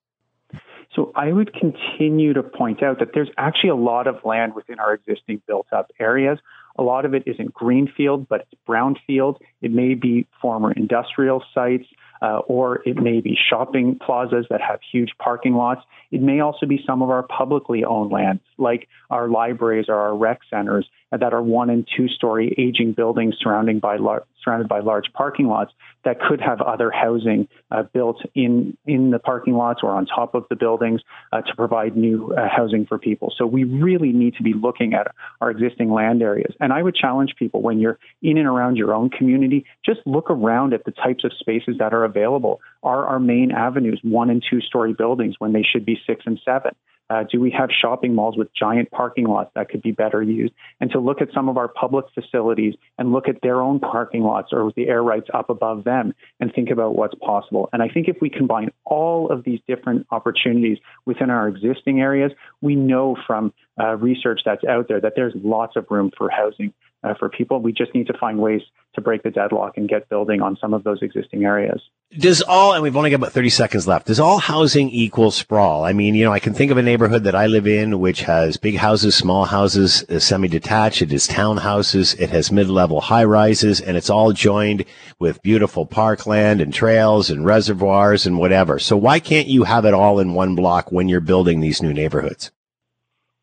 [0.94, 4.78] So I would continue to point out that there's actually a lot of land within
[4.78, 6.38] our existing built up areas.
[6.76, 9.38] A lot of it isn't greenfield, but it's brownfield.
[9.62, 11.86] It may be former industrial sites
[12.22, 15.82] uh, or it may be shopping plazas that have huge parking lots.
[16.10, 20.16] It may also be some of our publicly owned lands, like our libraries or our
[20.16, 24.80] rec centers that are one and two story aging buildings surrounding by lar- surrounded by
[24.80, 25.72] large parking lots
[26.04, 30.34] that could have other housing uh, built in in the parking lots or on top
[30.34, 31.00] of the buildings
[31.32, 33.32] uh, to provide new uh, housing for people.
[33.36, 35.08] So we really need to be looking at
[35.40, 36.54] our existing land areas.
[36.60, 40.30] And I would challenge people when you're in and around your own community, just look
[40.30, 42.60] around at the types of spaces that are available.
[42.82, 46.40] Are our main avenues one and two story buildings when they should be six and
[46.44, 46.74] seven?
[47.10, 50.54] Uh, do we have shopping malls with giant parking lots that could be better used?
[50.80, 54.22] And to look at some of our public facilities and look at their own parking
[54.22, 57.68] lots or the air rights up above them and think about what's possible.
[57.72, 62.30] And I think if we combine all of these different opportunities within our existing areas,
[62.60, 66.72] we know from uh, research that's out there that there's lots of room for housing
[67.02, 67.60] uh, for people.
[67.60, 68.62] We just need to find ways
[68.94, 71.80] to break the deadlock and get building on some of those existing areas.
[72.18, 75.84] Does all, and we've only got about 30 seconds left, does all housing equal sprawl?
[75.84, 78.22] I mean, you know, I can think of a neighborhood that I live in which
[78.22, 81.02] has big houses, small houses, uh, semi-detached.
[81.02, 82.18] It is townhouses.
[82.18, 84.84] It has mid-level high rises and it's all joined
[85.20, 88.80] with beautiful parkland and trails and reservoirs and whatever.
[88.80, 91.94] So why can't you have it all in one block when you're building these new
[91.94, 92.50] neighborhoods?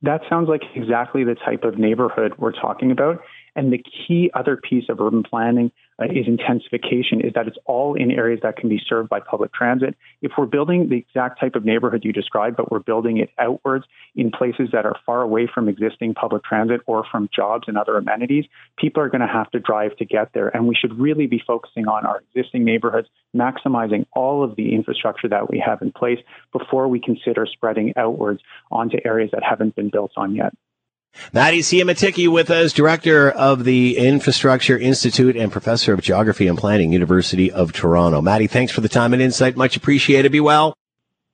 [0.01, 3.19] That sounds like exactly the type of neighborhood we're talking about.
[3.55, 7.95] And the key other piece of urban planning Uh, is intensification, is that it's all
[7.95, 9.95] in areas that can be served by public transit.
[10.21, 13.85] If we're building the exact type of neighborhood you described, but we're building it outwards
[14.15, 17.97] in places that are far away from existing public transit or from jobs and other
[17.97, 18.45] amenities,
[18.77, 20.49] people are going to have to drive to get there.
[20.49, 25.29] And we should really be focusing on our existing neighborhoods, maximizing all of the infrastructure
[25.29, 26.19] that we have in place
[26.51, 30.53] before we consider spreading outwards onto areas that haven't been built on yet.
[31.33, 36.93] Matti Siemiatycki with us, director of the Infrastructure Institute and professor of geography and planning,
[36.93, 38.21] University of Toronto.
[38.21, 39.55] Matti, thanks for the time and insight.
[39.55, 40.31] Much appreciated.
[40.31, 40.75] Be well.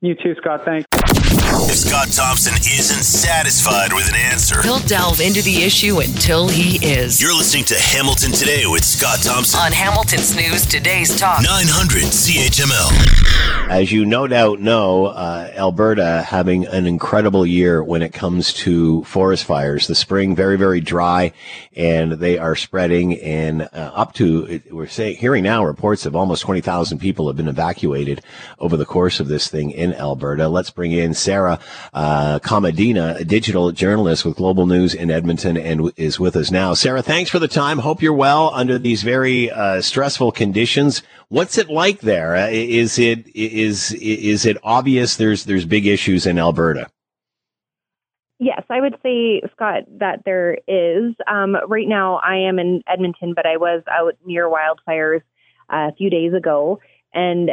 [0.02, 0.66] You too, Scott.
[0.66, 1.43] Thanks.
[1.74, 6.78] If Scott Thompson isn't satisfied with an answer, He'll delve into the issue until he
[6.86, 7.20] is.
[7.20, 9.60] you're listening to Hamilton Today with Scott Thompson.
[9.60, 11.42] On Hamilton's News Today's Talk.
[11.42, 13.70] 900 CHML.
[13.72, 19.04] As you no doubt know, uh, Alberta having an incredible year when it comes to
[19.06, 19.88] forest fires.
[19.88, 21.34] The spring very, very dry,
[21.76, 23.20] and they are spreading.
[23.20, 27.38] And uh, up to we're saying hearing now reports of almost twenty thousand people have
[27.38, 28.22] been evacuated
[28.60, 30.48] over the course of this thing in Alberta.
[30.50, 31.60] Let's bring in Sarah
[31.94, 36.74] uh, a digital journalist with Global News in Edmonton, and w- is with us now.
[36.74, 37.80] Sarah, thanks for the time.
[37.80, 41.04] Hope you're well under these very uh, stressful conditions.
[41.30, 42.36] What's it like there?
[42.36, 46.90] Uh, Is it is is it obvious there's there's big issues in Alberta?
[48.40, 51.14] Yes, I would say, Scott, that there is.
[51.28, 55.22] Um, right now, I am in Edmonton, but I was out near wildfires
[55.72, 56.82] uh, a few days ago.
[57.14, 57.52] And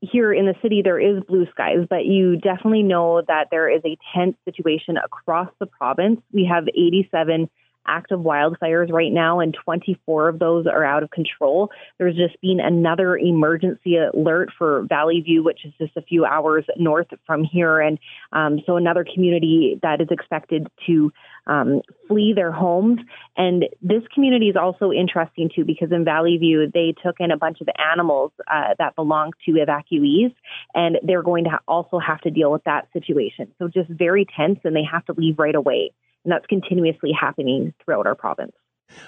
[0.00, 3.82] here in the city, there is blue skies, but you definitely know that there is
[3.84, 6.20] a tense situation across the province.
[6.32, 7.50] We have 87
[7.86, 11.70] active wildfires right now, and 24 of those are out of control.
[11.98, 16.64] There's just been another emergency alert for Valley View, which is just a few hours
[16.76, 17.80] north from here.
[17.80, 17.98] And
[18.32, 21.12] um, so another community that is expected to
[21.46, 23.00] um, flee their homes.
[23.36, 27.36] And this community is also interesting too, because in Valley View, they took in a
[27.36, 30.34] bunch of animals uh, that belong to evacuees,
[30.74, 33.52] and they're going to also have to deal with that situation.
[33.58, 35.92] So just very tense, and they have to leave right away.
[36.24, 38.52] And that's continuously happening throughout our province.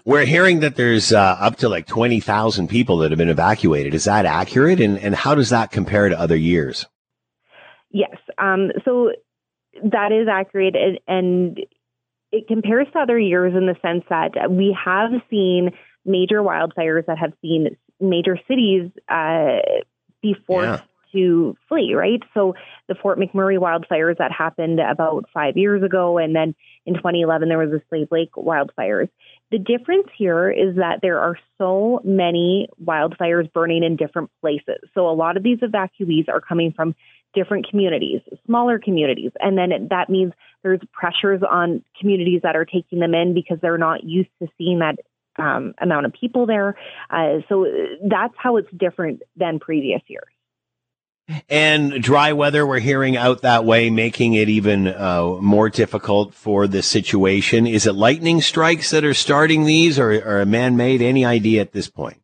[0.04, 3.94] We're hearing that there's uh, up to like twenty thousand people that have been evacuated.
[3.94, 4.80] Is that accurate?
[4.80, 6.86] And and how does that compare to other years?
[7.90, 8.16] Yes.
[8.38, 9.12] Um, so
[9.82, 11.60] that is accurate, and, and
[12.30, 15.72] it compares to other years in the sense that we have seen
[16.04, 19.58] major wildfires that have seen major cities uh,
[20.22, 22.22] be forced to flee, right?
[22.32, 22.54] So
[22.88, 26.54] the Fort McMurray wildfires that happened about five years ago, and then
[26.86, 29.08] in 2011 there was the Slave Lake wildfires.
[29.50, 34.78] The difference here is that there are so many wildfires burning in different places.
[34.94, 36.94] So a lot of these evacuees are coming from
[37.34, 43.00] different communities, smaller communities, and then that means there's pressures on communities that are taking
[43.00, 44.96] them in because they're not used to seeing that
[45.38, 46.76] um, amount of people there.
[47.10, 47.66] Uh, so
[48.08, 50.31] that's how it's different than previous years.
[51.48, 56.66] And dry weather, we're hearing out that way, making it even uh, more difficult for
[56.66, 57.66] the situation.
[57.66, 61.00] Is it lightning strikes that are starting these, or, or man-made?
[61.00, 62.18] Any idea at this point?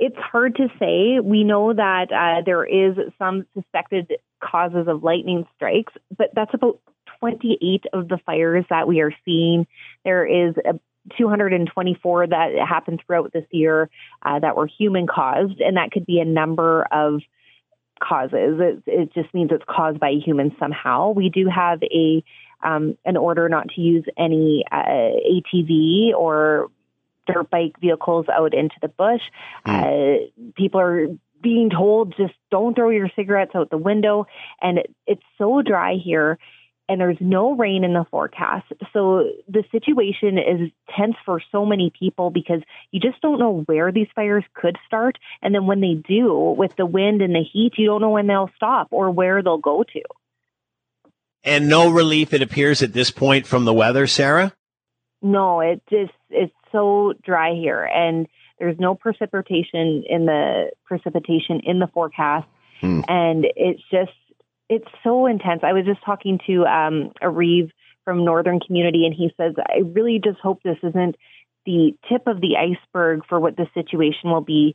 [0.00, 1.20] It's hard to say.
[1.22, 6.80] We know that uh, there is some suspected causes of lightning strikes, but that's about
[7.20, 9.68] 28 of the fires that we are seeing.
[10.04, 10.80] There is a
[11.16, 13.88] 224 that happened throughout this year
[14.24, 17.20] uh, that were human caused, and that could be a number of
[18.02, 18.60] causes.
[18.60, 21.12] It, it just means it's caused by humans somehow.
[21.12, 22.24] We do have a
[22.62, 26.70] um, an order not to use any uh, ATV or
[27.26, 29.22] dirt bike vehicles out into the bush.
[29.64, 31.08] Uh, people are
[31.42, 34.26] being told just don't throw your cigarettes out the window,
[34.60, 36.38] and it, it's so dry here.
[36.92, 38.66] And there's no rain in the forecast.
[38.92, 43.90] So the situation is tense for so many people because you just don't know where
[43.90, 45.16] these fires could start.
[45.40, 48.26] And then when they do, with the wind and the heat, you don't know when
[48.26, 50.02] they'll stop or where they'll go to.
[51.42, 54.52] And no relief, it appears, at this point from the weather, Sarah?
[55.22, 58.28] No, it just it's so dry here and
[58.58, 62.46] there's no precipitation in the precipitation in the forecast.
[62.82, 63.00] Hmm.
[63.08, 64.12] And it's just
[64.72, 65.60] it's so intense.
[65.62, 67.70] I was just talking to um a Reeve
[68.04, 71.16] from Northern Community and he says, I really just hope this isn't
[71.66, 74.74] the tip of the iceberg for what the situation will be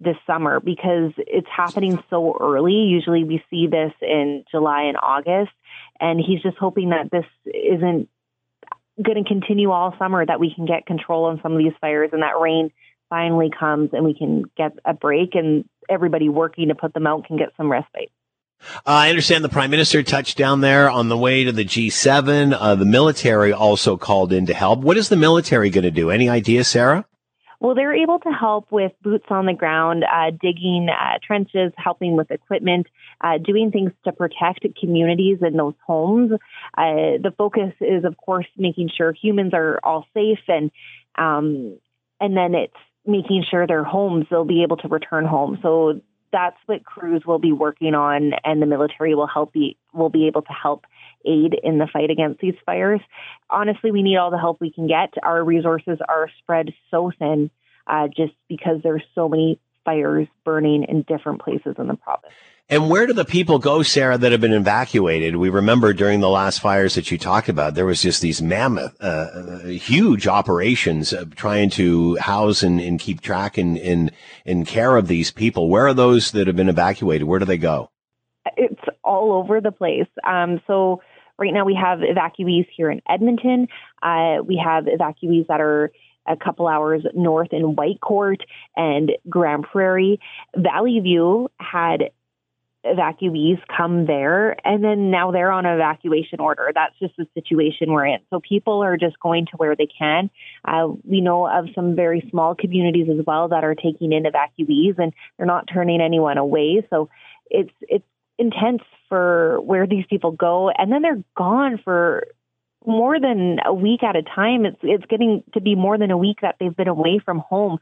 [0.00, 2.72] this summer because it's happening so early.
[2.72, 5.52] Usually we see this in July and August.
[6.00, 8.08] And he's just hoping that this isn't
[9.02, 12.10] going to continue all summer, that we can get control on some of these fires
[12.12, 12.70] and that rain
[13.08, 17.26] finally comes and we can get a break and everybody working to put them out
[17.26, 18.10] can get some respite.
[18.60, 22.56] Uh, I understand the prime minister touched down there on the way to the G7.
[22.58, 24.80] Uh, the military also called in to help.
[24.80, 26.10] What is the military going to do?
[26.10, 27.04] Any idea, Sarah?
[27.60, 32.16] Well, they're able to help with boots on the ground, uh, digging uh, trenches, helping
[32.16, 32.86] with equipment,
[33.22, 36.32] uh, doing things to protect communities in those homes.
[36.76, 40.70] Uh, the focus is, of course, making sure humans are all safe, and
[41.16, 41.78] um,
[42.20, 42.74] and then it's
[43.06, 45.58] making sure their homes they'll be able to return home.
[45.62, 46.00] So
[46.36, 50.26] that's what crews will be working on, and the military will help be will be
[50.26, 50.84] able to help
[51.24, 53.00] aid in the fight against these fires.
[53.48, 55.14] Honestly, we need all the help we can get.
[55.22, 57.50] Our resources are spread so thin,
[57.86, 62.34] uh, just because there's so many fires burning in different places in the province.
[62.68, 65.36] And where do the people go, Sarah, that have been evacuated?
[65.36, 68.96] We remember during the last fires that you talked about, there was just these mammoth,
[69.00, 74.10] uh, uh huge operations trying to house and, and keep track and, and,
[74.44, 75.68] and care of these people.
[75.68, 77.28] Where are those that have been evacuated?
[77.28, 77.88] Where do they go?
[78.56, 80.08] It's all over the place.
[80.24, 81.02] Um, so
[81.38, 83.68] right now we have evacuees here in Edmonton.
[84.02, 85.92] Uh, we have evacuees that are
[86.26, 88.40] a couple hours north in Whitecourt
[88.74, 90.18] and Grande Prairie.
[90.56, 92.10] Valley View had
[92.86, 96.70] evacuees come there and then now they're on evacuation order.
[96.74, 98.20] That's just the situation we're in.
[98.30, 100.30] So people are just going to where they can.
[100.64, 104.98] Uh, we know of some very small communities as well that are taking in evacuees
[104.98, 106.86] and they're not turning anyone away.
[106.90, 107.08] So
[107.50, 108.04] it's, it's
[108.38, 112.26] intense for where these people go and then they're gone for
[112.86, 114.64] more than a week at a time.
[114.64, 117.78] It's it's getting to be more than a week that they've been away from home.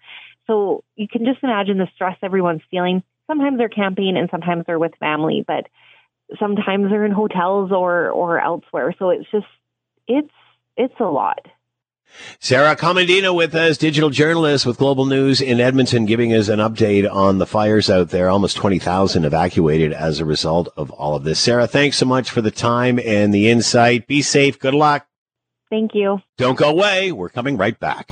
[0.46, 3.02] So you can just imagine the stress everyone's feeling.
[3.27, 5.66] Sometimes they're camping and sometimes they're with family, but
[6.39, 8.95] sometimes they're in hotels or or elsewhere.
[8.99, 9.47] So it's just
[10.07, 10.31] it's
[10.77, 11.47] it's a lot.
[12.39, 17.11] Sarah Komadina with us, digital journalist with Global News in Edmonton, giving us an update
[17.11, 18.31] on the fires out there.
[18.31, 21.41] Almost 20,000 evacuated as a result of all of this.
[21.41, 24.07] Sarah, thanks so much for the time and the insight.
[24.07, 24.59] Be safe.
[24.59, 25.07] Good luck.
[25.70, 26.20] Thank you.
[26.37, 27.11] Don't go away.
[27.11, 28.07] We're coming right back.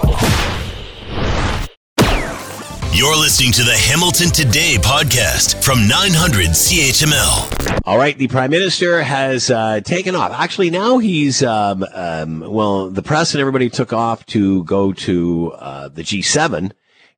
[2.95, 7.81] You're listening to the Hamilton Today podcast from 900 CHML.
[7.87, 10.31] All right, the prime minister has uh, taken off.
[10.33, 15.53] Actually, now he's um, um, well, the press and everybody took off to go to
[15.53, 16.73] uh, the G7,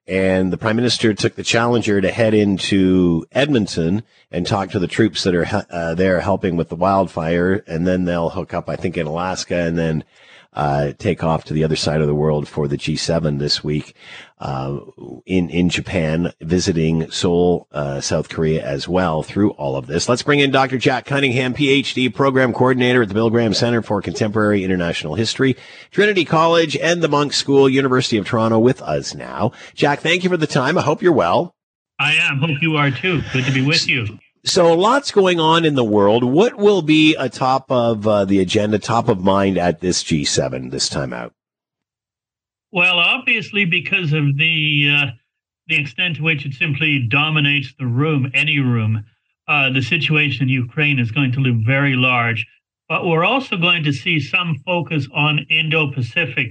[0.07, 4.87] and the prime minister took the Challenger to head into Edmonton and talk to the
[4.87, 8.77] troops that are uh, there helping with the wildfire, and then they'll hook up, I
[8.77, 10.05] think, in Alaska, and then
[10.53, 13.97] uh, take off to the other side of the world for the G7 this week
[14.39, 14.79] uh,
[15.27, 20.09] in in Japan, visiting Seoul, uh, South Korea as well through all of this.
[20.09, 20.79] Let's bring in Dr.
[20.79, 25.57] Jack Cunningham, PhD program coordinator at the Bill Graham Center for Contemporary International History,
[25.91, 29.53] Trinity College, and the Munk School, University of Toronto, with us now.
[29.75, 30.77] Jack, thank you for the time.
[30.77, 31.55] I hope you're well.
[31.99, 32.39] I am.
[32.39, 33.23] Hope you are too.
[33.33, 34.19] Good to be with you.
[34.45, 36.23] So lots going on in the world.
[36.23, 40.71] What will be a top of uh, the agenda, top of mind at this G7
[40.71, 41.33] this time out?
[42.75, 45.07] Well, obviously, because of the uh,
[45.69, 49.05] the extent to which it simply dominates the room, any room,
[49.47, 52.45] uh, the situation in Ukraine is going to loom very large.
[52.89, 56.49] But we're also going to see some focus on Indo-Pacific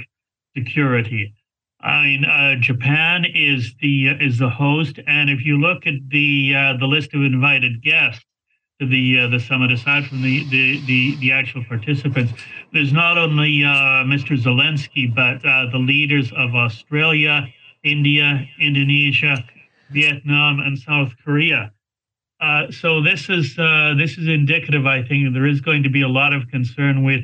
[0.56, 1.34] security.
[1.82, 6.54] I mean, uh, Japan is the is the host, and if you look at the
[6.56, 8.24] uh, the list of invited guests
[8.86, 12.34] the uh, the summit, aside from the, the the the actual participants,
[12.72, 14.38] there's not only uh, Mr.
[14.38, 17.48] Zelensky, but uh, the leaders of Australia,
[17.84, 19.44] India, Indonesia,
[19.92, 21.72] Vietnam, and South Korea.
[22.72, 23.56] so this is
[23.98, 27.24] this is indicative, I think, there is going to be a lot of concern with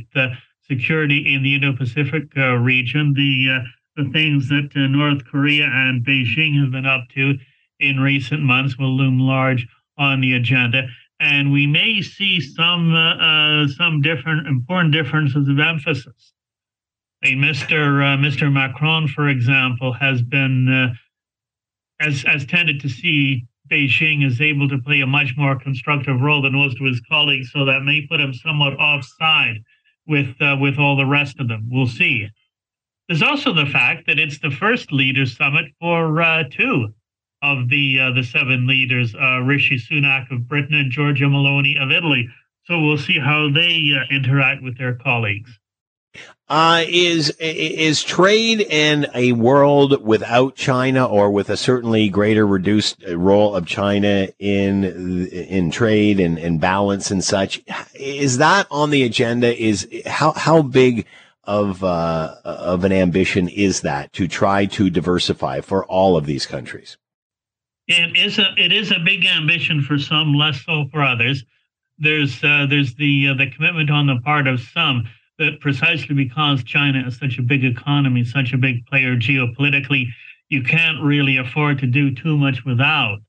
[0.61, 3.13] security in the Indo-Pacific region.
[3.13, 3.63] The
[3.99, 7.37] the things that uh, North Korea and Beijing have been up to
[7.79, 10.87] in recent months will loom large on the agenda.
[11.19, 16.33] And we may see some uh, uh, some different important differences of emphasis.
[17.23, 18.01] A Mr.
[18.01, 18.51] Uh, Mr.
[18.51, 20.93] Macron, for example, has been uh,
[21.99, 26.41] has has tended to see Beijing is able to play a much more constructive role
[26.41, 29.57] than most of his colleagues, so that may put him somewhat offside
[30.07, 31.67] with uh, with all the rest of them.
[31.69, 32.29] We'll see.
[33.09, 36.93] There's also the fact that it's the first leaders summit for uh, two
[37.41, 41.91] of the uh, the seven leaders, uh, Rishi Sunak of Britain and Giorgia Meloni of
[41.91, 42.29] Italy.
[42.65, 45.59] So we'll see how they uh, interact with their colleagues.
[46.47, 53.03] Uh, is is trade in a world without China, or with a certainly greater reduced
[53.07, 54.83] role of China in
[55.27, 57.61] in trade and, and balance and such?
[57.93, 59.55] Is that on the agenda?
[59.55, 61.05] Is how how big
[61.43, 66.47] of uh, of an ambition is that to try to diversify for all of these
[66.47, 66.97] countries?
[67.89, 71.43] It is a it is a big ambition for some, less so for others.
[71.97, 75.09] There's uh, there's the uh, the commitment on the part of some
[75.39, 80.05] that precisely because China is such a big economy, such a big player geopolitically,
[80.49, 83.19] you can't really afford to do too much without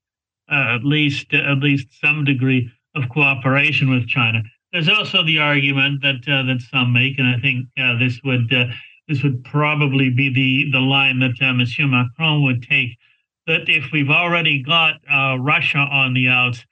[0.50, 4.42] uh, at least at least some degree of cooperation with China.
[4.72, 8.52] There's also the argument that uh, that some make, and I think uh, this would
[8.52, 8.66] uh,
[9.08, 12.98] this would probably be the the line that Monsieur Macron would take.
[13.50, 16.64] That if we've already got uh, Russia on the outs,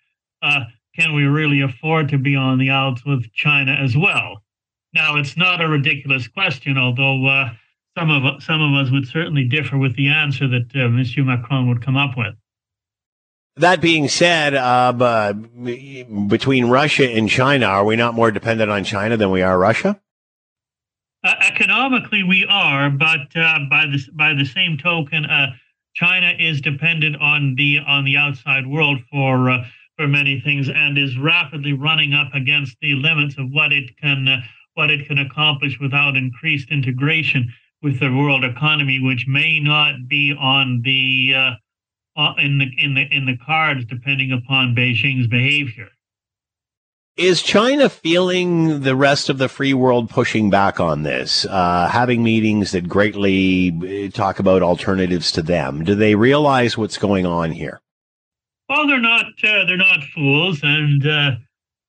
[0.43, 0.61] uh,
[0.97, 4.45] can we really afford to be on the outs with China as well?
[4.95, 7.51] Now, it's not a ridiculous question, although
[7.99, 11.85] some of some of us would certainly differ with the answer that Monsieur Macron would
[11.85, 12.37] come up with.
[13.57, 19.17] That being said, uh, between Russia and China, are we not more dependent on China
[19.17, 20.01] than we are Russia?
[21.25, 25.49] Uh, economically, we are, but uh, by the by the same token, uh,
[25.99, 29.65] China is dependent on the on the outside world for uh,
[29.97, 34.29] for many things, and is rapidly running up against the limits of what it can
[34.29, 34.41] uh,
[34.75, 40.33] what it can accomplish without increased integration with the world economy, which may not be
[40.39, 41.35] on the
[42.17, 45.89] uh, in the in the in the cards, depending upon Beijing's behavior.
[47.19, 52.23] Is China feeling the rest of the free world pushing back on this, uh, having
[52.23, 55.83] meetings that greatly uh, talk about alternatives to them?
[55.83, 57.81] Do they realize what's going on here?
[58.69, 59.27] Well, they're not.
[59.43, 61.31] Uh, not fools, and uh,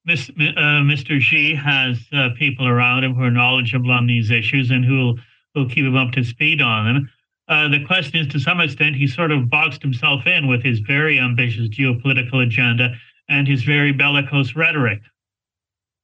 [0.04, 1.22] Miss, uh, Mr.
[1.22, 5.20] Xi has uh, people around him who are knowledgeable on these issues and who'll
[5.54, 7.08] who'll keep him up to speed on
[7.48, 7.72] them.
[7.72, 11.20] the question is, to some extent, he sort of boxed himself in with his very
[11.20, 12.96] ambitious geopolitical agenda
[13.30, 15.02] and his very bellicose rhetoric.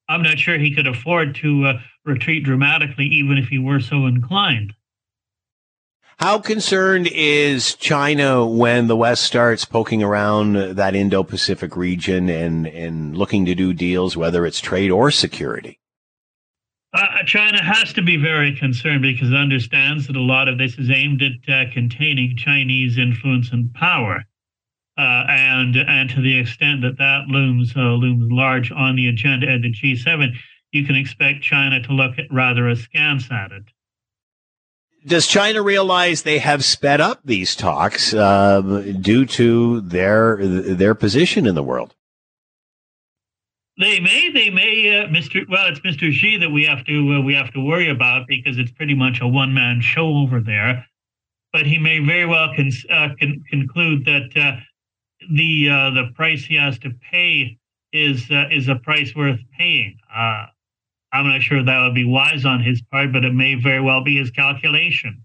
[0.08, 4.06] I'm not sure he could afford to uh, retreat dramatically, even if he were so
[4.06, 4.74] inclined.
[6.18, 12.68] How concerned is China when the West starts poking around that Indo Pacific region and,
[12.68, 15.80] and looking to do deals, whether it's trade or security?
[16.94, 20.78] Uh, China has to be very concerned because it understands that a lot of this
[20.78, 24.24] is aimed at uh, containing Chinese influence and power.
[24.98, 29.46] Uh, and and to the extent that that looms uh, looms large on the agenda
[29.52, 30.34] at the G7,
[30.72, 33.64] you can expect China to look at rather askance at it.
[35.06, 38.62] Does China realize they have sped up these talks uh,
[39.02, 41.94] due to their their position in the world?
[43.78, 45.44] They may, they may, uh, Mr.
[45.50, 46.10] Well, it's Mr.
[46.12, 49.20] Xi that we have to uh, we have to worry about because it's pretty much
[49.22, 50.86] a one man show over there.
[51.52, 54.60] But he may very well con- uh, con- conclude that uh,
[55.32, 57.58] the uh, the price he has to pay
[57.92, 59.98] is uh, is a price worth paying.
[60.14, 60.46] Uh,
[61.14, 64.04] I'm not sure that would be wise on his part, but it may very well
[64.04, 65.24] be his calculation.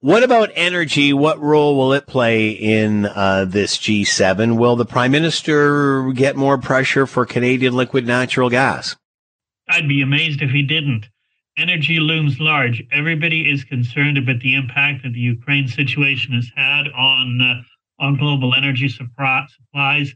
[0.00, 1.12] What about energy?
[1.12, 4.58] What role will it play in uh, this G7?
[4.58, 8.96] Will the prime minister get more pressure for Canadian liquid natural gas?
[9.68, 11.08] I'd be amazed if he didn't.
[11.56, 12.82] Energy looms large.
[12.92, 17.62] Everybody is concerned about the impact that the Ukraine situation has had on uh,
[17.98, 20.14] on global energy supplies.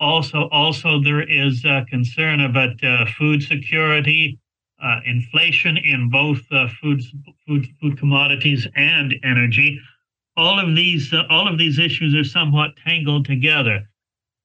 [0.00, 4.38] Also, also there is concern about uh, food security,
[4.82, 7.00] uh, inflation in both uh, food,
[7.46, 9.80] food, food commodities and energy.
[10.36, 13.88] All of these, all of these issues are somewhat tangled together.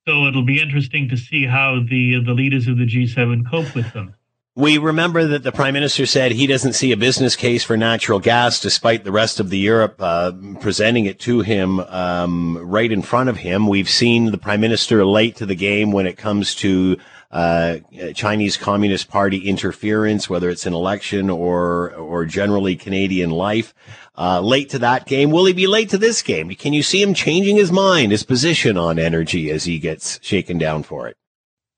[0.07, 3.91] So it'll be interesting to see how the the leaders of the G7 cope with
[3.93, 4.15] them.
[4.59, 8.19] We remember that the prime minister said he doesn't see a business case for natural
[8.19, 13.01] gas, despite the rest of the Europe uh, presenting it to him um, right in
[13.01, 13.67] front of him.
[13.67, 16.97] We've seen the prime minister late to the game when it comes to
[17.31, 17.77] uh,
[18.13, 23.73] Chinese Communist Party interference, whether it's an election or or generally Canadian life.
[24.17, 25.31] Uh, late to that game.
[25.31, 26.49] Will he be late to this game?
[26.55, 30.57] Can you see him changing his mind, his position on energy as he gets shaken
[30.57, 31.15] down for it?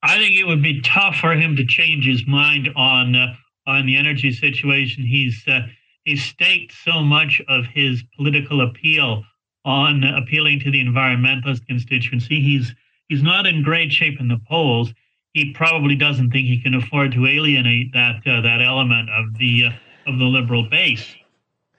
[0.04, 3.36] I think it would be tough for him to change his mind on uh,
[3.68, 5.04] on the energy situation.
[5.04, 5.62] He's uh,
[6.06, 9.24] he's staked so much of his political appeal
[9.64, 12.42] on uh, appealing to the environmentalist constituency.
[12.42, 12.74] He's
[13.10, 14.92] he's not in great shape in the polls.
[15.34, 19.66] He probably doesn't think he can afford to alienate that uh, that element of the
[19.66, 21.16] uh, of the liberal base.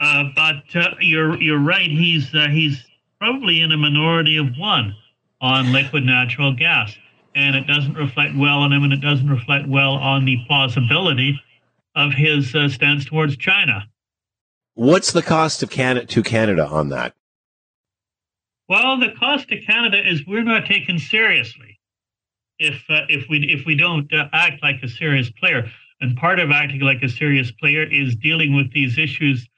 [0.00, 0.62] Uh, but
[1.00, 1.90] you're you're right.
[1.90, 2.84] He's he's
[3.18, 4.94] probably in a minority of one
[5.40, 6.96] on liquid natural gas
[7.34, 11.40] and it doesn't reflect well on him, and it doesn't reflect well on the plausibility
[11.94, 13.88] of his uh, stance towards China.
[14.74, 17.14] What's the cost of Canada to Canada on that?
[18.68, 21.78] Well, the cost to Canada is we're not taken seriously
[22.58, 25.70] if uh, if we if we don't uh, act like a serious player.
[26.00, 29.48] And part of acting like a serious player is dealing with these issues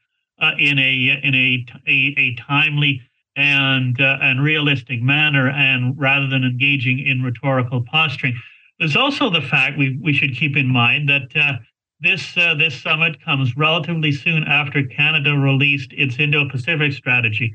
[0.40, 3.02] uh, in a in a, a, a timely
[3.37, 8.35] and uh, and realistic manner, and rather than engaging in rhetorical posturing.
[8.78, 11.59] There's also the fact we we should keep in mind that uh,
[12.01, 17.55] this uh, this summit comes relatively soon after Canada released its Indo-Pacific strategy.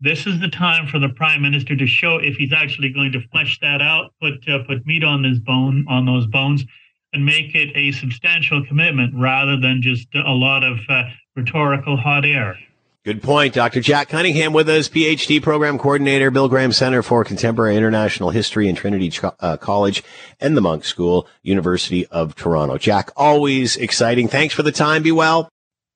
[0.00, 3.20] This is the time for the Prime Minister to show if he's actually going to
[3.28, 6.64] flesh that out, put uh, put meat on this bone on those bones,
[7.12, 11.04] and make it a substantial commitment rather than just a lot of uh,
[11.36, 12.58] rhetorical hot air.
[13.04, 13.52] Good point.
[13.52, 13.82] Dr.
[13.82, 18.78] Jack Cunningham with us, PhD program coordinator, Bill Graham Center for Contemporary International History and
[18.78, 20.02] Trinity uh, College
[20.40, 22.78] and the Munk School, University of Toronto.
[22.78, 24.26] Jack, always exciting.
[24.26, 25.02] Thanks for the time.
[25.02, 25.50] Be well.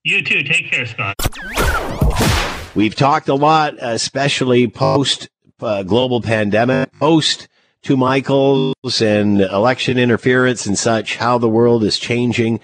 [0.04, 0.42] You too.
[0.42, 1.16] Take care, Scott.
[2.74, 5.30] We've talked a lot, especially post
[5.60, 7.48] uh, global pandemic, post
[7.80, 12.60] two Michaels and election interference and such, how the world is changing,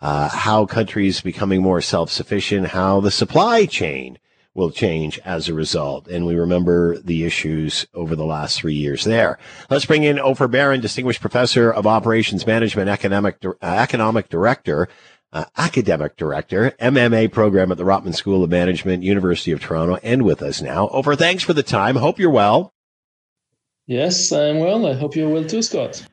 [0.00, 4.18] uh, how countries becoming more self-sufficient, how the supply chain
[4.54, 6.08] will change as a result.
[6.08, 9.38] And we remember the issues over the last three years there.
[9.70, 14.88] Let's bring in Opher Baron, Distinguished Professor of Operations Management, Economic, uh, Economic Director,
[15.32, 20.22] uh, Academic Director, MMA program at the Rotman School of Management, University of Toronto, and
[20.22, 20.88] with us now.
[20.88, 21.96] Opher, thanks for the time.
[21.96, 22.72] Hope you're well.
[23.86, 24.86] Yes, I'm well.
[24.86, 26.04] I hope you're well too, Scott.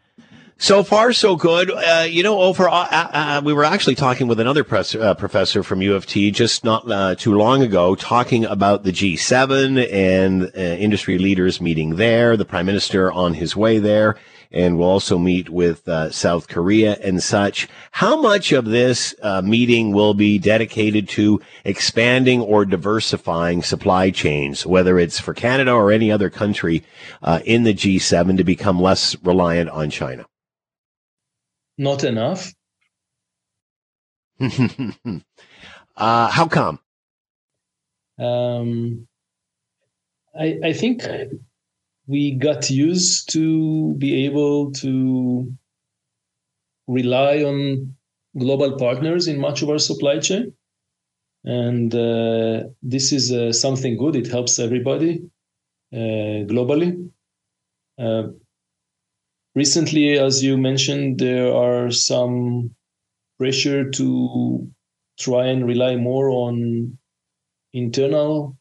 [0.58, 1.70] So far, so good.
[1.70, 5.82] Uh, you know, over uh, uh, we were actually talking with another uh, professor from
[5.82, 10.60] U of T just not uh, too long ago, talking about the G7 and uh,
[10.60, 12.38] industry leaders meeting there.
[12.38, 14.16] The prime minister on his way there,
[14.50, 17.68] and we'll also meet with South Korea and such.
[17.92, 24.98] How much of this meeting will be dedicated to expanding or diversifying supply chains, whether
[25.00, 26.86] it's for Canada or any other country
[27.44, 30.26] in the G7 to become less reliant on China?
[31.78, 32.54] Not enough.
[34.40, 36.80] uh, how come?
[38.18, 39.08] Um,
[40.38, 41.04] I, I think
[42.08, 45.52] we got used to be able to
[46.88, 47.96] rely on
[48.38, 50.54] global partners in much of our supply chain.
[51.44, 54.16] And uh, this is uh, something good.
[54.16, 55.30] It helps everybody
[55.94, 57.10] uh, globally.
[59.56, 62.76] Recently, as you mentioned, there are some
[63.38, 64.70] pressure to
[65.18, 66.98] try and rely more on
[67.72, 68.58] internal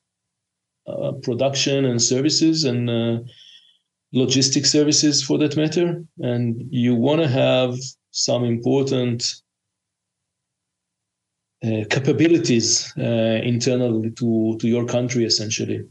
[0.86, 3.18] uh, production and services and uh,
[4.14, 6.04] logistic services for that matter.
[6.18, 7.76] And you want to have
[8.12, 9.34] some important
[11.64, 15.82] uh, capabilities uh, internally to, to your country, essentially.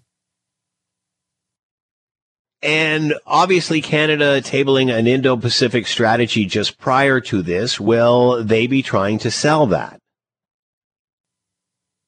[2.63, 7.77] And obviously, Canada tabling an Indo Pacific strategy just prior to this.
[7.77, 9.99] Will they be trying to sell that?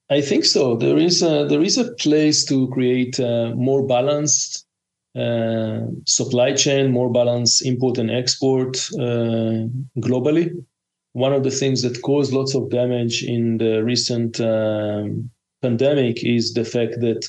[0.09, 0.77] I think so.
[0.77, 4.65] There is a, there is a place to create a more balanced
[5.13, 9.67] uh, supply chain, more balanced import and export uh,
[9.99, 10.63] globally.
[11.11, 15.31] One of the things that caused lots of damage in the recent um,
[15.61, 17.27] pandemic is the fact that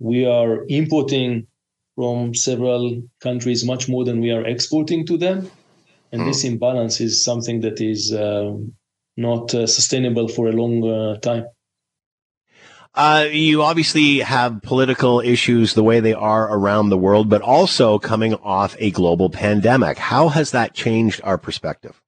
[0.00, 1.46] we are importing
[1.96, 5.50] from several countries much more than we are exporting to them.
[6.12, 6.26] And mm.
[6.26, 8.52] this imbalance is something that is uh,
[9.16, 11.46] not uh, sustainable for a long uh, time.
[12.94, 17.98] Uh, you obviously have political issues the way they are around the world, but also
[17.98, 19.98] coming off a global pandemic.
[19.98, 22.00] How has that changed our perspective?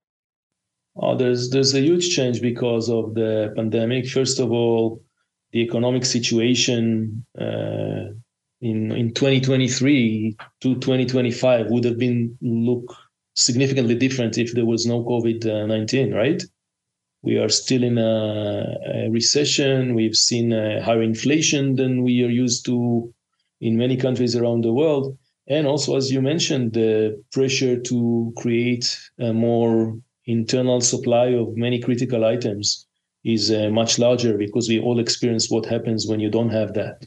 [0.97, 4.09] Oh, there's there's a huge change because of the pandemic.
[4.09, 5.03] First of all,
[5.53, 8.15] the economic situation uh,
[8.61, 12.95] in in 2023 to 2025 would have been look
[13.35, 16.43] significantly different if there was no COVID-19, right?
[17.23, 19.95] We are still in a, a recession.
[19.95, 23.13] We've seen higher inflation than we are used to
[23.61, 25.17] in many countries around the world.
[25.49, 31.81] And also, as you mentioned, the pressure to create a more internal supply of many
[31.81, 32.87] critical items
[33.25, 37.07] is uh, much larger because we all experience what happens when you don't have that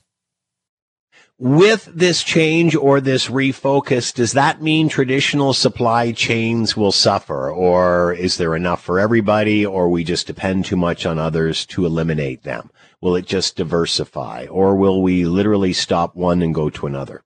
[1.42, 8.14] with this change or this refocus, does that mean traditional supply chains will suffer, or
[8.14, 12.44] is there enough for everybody, or we just depend too much on others to eliminate
[12.44, 12.70] them?
[13.02, 17.24] Will it just diversify, or will we literally stop one and go to another?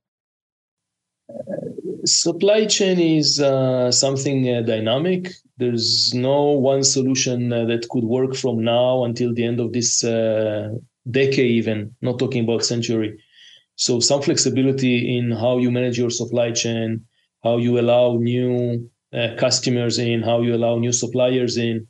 [2.05, 5.31] supply chain is uh, something uh, dynamic.
[5.57, 10.03] There's no one solution uh, that could work from now until the end of this
[10.03, 10.69] uh,
[11.09, 13.17] decade, even not talking about century
[13.75, 17.05] so some flexibility in how you manage your supply chain,
[17.43, 21.87] how you allow new uh, customers in, how you allow new suppliers in,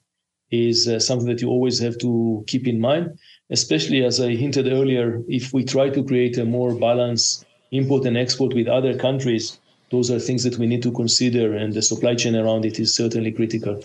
[0.52, 3.18] is uh, something that you always have to keep in mind.
[3.50, 8.18] Especially as I hinted earlier, if we try to create a more balanced import and
[8.18, 9.60] export with other countries,
[9.92, 12.96] those are things that we need to consider, and the supply chain around it is
[12.96, 13.84] certainly critical.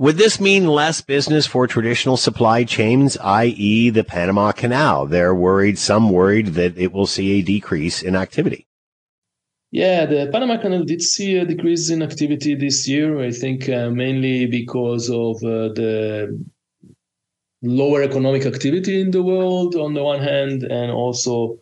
[0.00, 3.90] Would this mean less business for traditional supply chains, i.e.
[3.90, 5.04] the Panama Canal?
[5.04, 8.66] They're worried, some worried that it will see a decrease in activity.
[9.70, 13.20] Yeah, the Panama Canal did see a decrease in activity this year.
[13.20, 16.46] I think uh, mainly because of uh, the
[17.60, 21.58] lower economic activity in the world on the one hand, and also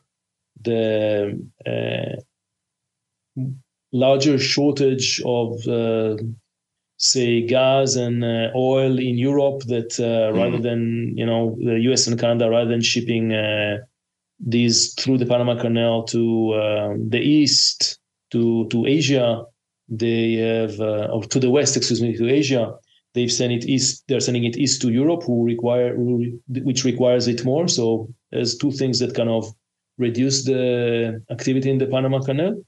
[0.61, 3.43] the uh,
[3.91, 6.23] larger shortage of uh,
[6.99, 10.37] say gas and uh, oil in Europe that uh, mm.
[10.37, 13.79] rather than you know the US and Canada rather than shipping uh,
[14.41, 17.99] these through the Panama Canal to um, the east,
[18.33, 19.45] to to Asia.
[19.91, 22.75] They have, uh, or to the west, excuse me, to Asia.
[23.15, 24.05] They've sent it east.
[24.07, 27.69] They're sending it east to Europe, who require, who, which requires it more.
[27.69, 29.51] So there's two things that kind of
[29.97, 32.63] reduce the activity in the Panama Canal,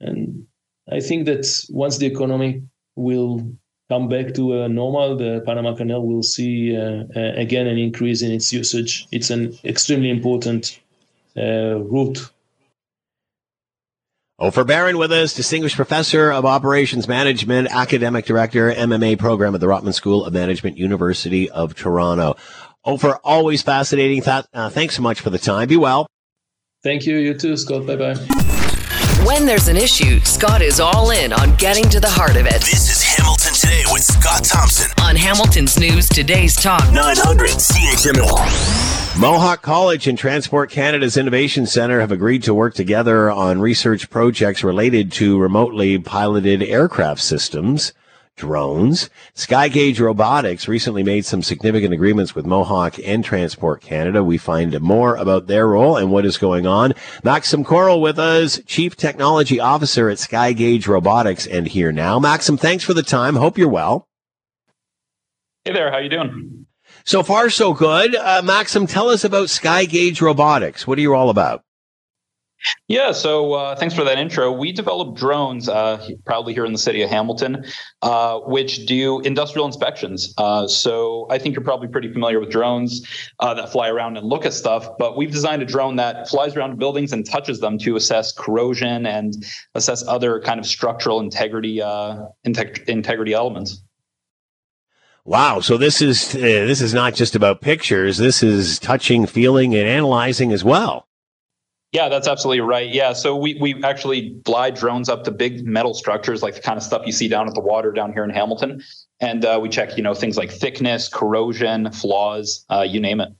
[0.00, 0.44] and
[0.90, 2.62] I think that once the economy
[2.96, 3.48] will
[3.88, 8.22] come back to a normal, the Panama Canal will see uh, uh, again an increase
[8.22, 9.06] in its usage.
[9.12, 10.80] It's an extremely important
[11.36, 12.30] uh, route.
[14.38, 19.66] Opher Baron with us, Distinguished Professor of Operations Management, Academic Director, MMA Program at the
[19.66, 22.36] Rotman School of Management, University of Toronto.
[22.84, 24.20] Opher, always fascinating.
[24.20, 25.68] Th- uh, thanks so much for the time.
[25.68, 26.06] Be well.
[26.82, 27.16] Thank you.
[27.16, 27.86] You too, Scott.
[27.86, 28.14] Bye bye.
[29.24, 32.60] When there's an issue, Scott is all in on getting to the heart of it.
[32.60, 33.55] This is Hamilton Today
[33.96, 34.90] with Scott Thompson.
[35.02, 36.92] On Hamilton's News Today's Talk.
[36.92, 39.18] 900 CHML.
[39.18, 44.62] Mohawk College and Transport Canada's Innovation Center have agreed to work together on research projects
[44.62, 47.94] related to remotely piloted aircraft systems
[48.36, 49.10] drones.
[49.34, 54.22] Skygauge Robotics recently made some significant agreements with Mohawk and Transport Canada.
[54.22, 56.94] We find more about their role and what is going on.
[57.24, 62.18] Maxim Coral with us, Chief Technology Officer at Skygauge Robotics and here now.
[62.18, 63.36] Maxim, thanks for the time.
[63.36, 64.06] Hope you're well.
[65.64, 65.90] Hey there.
[65.90, 66.66] How you doing?
[67.04, 68.14] So far, so good.
[68.14, 70.86] Uh, Maxim, tell us about Skygauge Robotics.
[70.86, 71.64] What are you all about?
[72.88, 74.50] Yeah, so uh, thanks for that intro.
[74.50, 77.64] We develop drones, uh, proudly here in the city of Hamilton,
[78.02, 80.34] uh, which do industrial inspections.
[80.38, 83.06] Uh, so I think you're probably pretty familiar with drones
[83.40, 86.56] uh, that fly around and look at stuff, but we've designed a drone that flies
[86.56, 89.44] around buildings and touches them to assess corrosion and
[89.74, 93.82] assess other kind of structural integrity uh, integ- integrity elements.
[95.24, 95.58] Wow.
[95.58, 98.16] So this is uh, this is not just about pictures.
[98.16, 101.05] This is touching, feeling, and analyzing as well.
[101.96, 102.92] Yeah, that's absolutely right.
[102.92, 106.76] Yeah, so we we actually fly drones up to big metal structures, like the kind
[106.76, 108.82] of stuff you see down at the water down here in Hamilton,
[109.18, 113.30] and uh, we check, you know, things like thickness, corrosion, flaws, uh, you name it.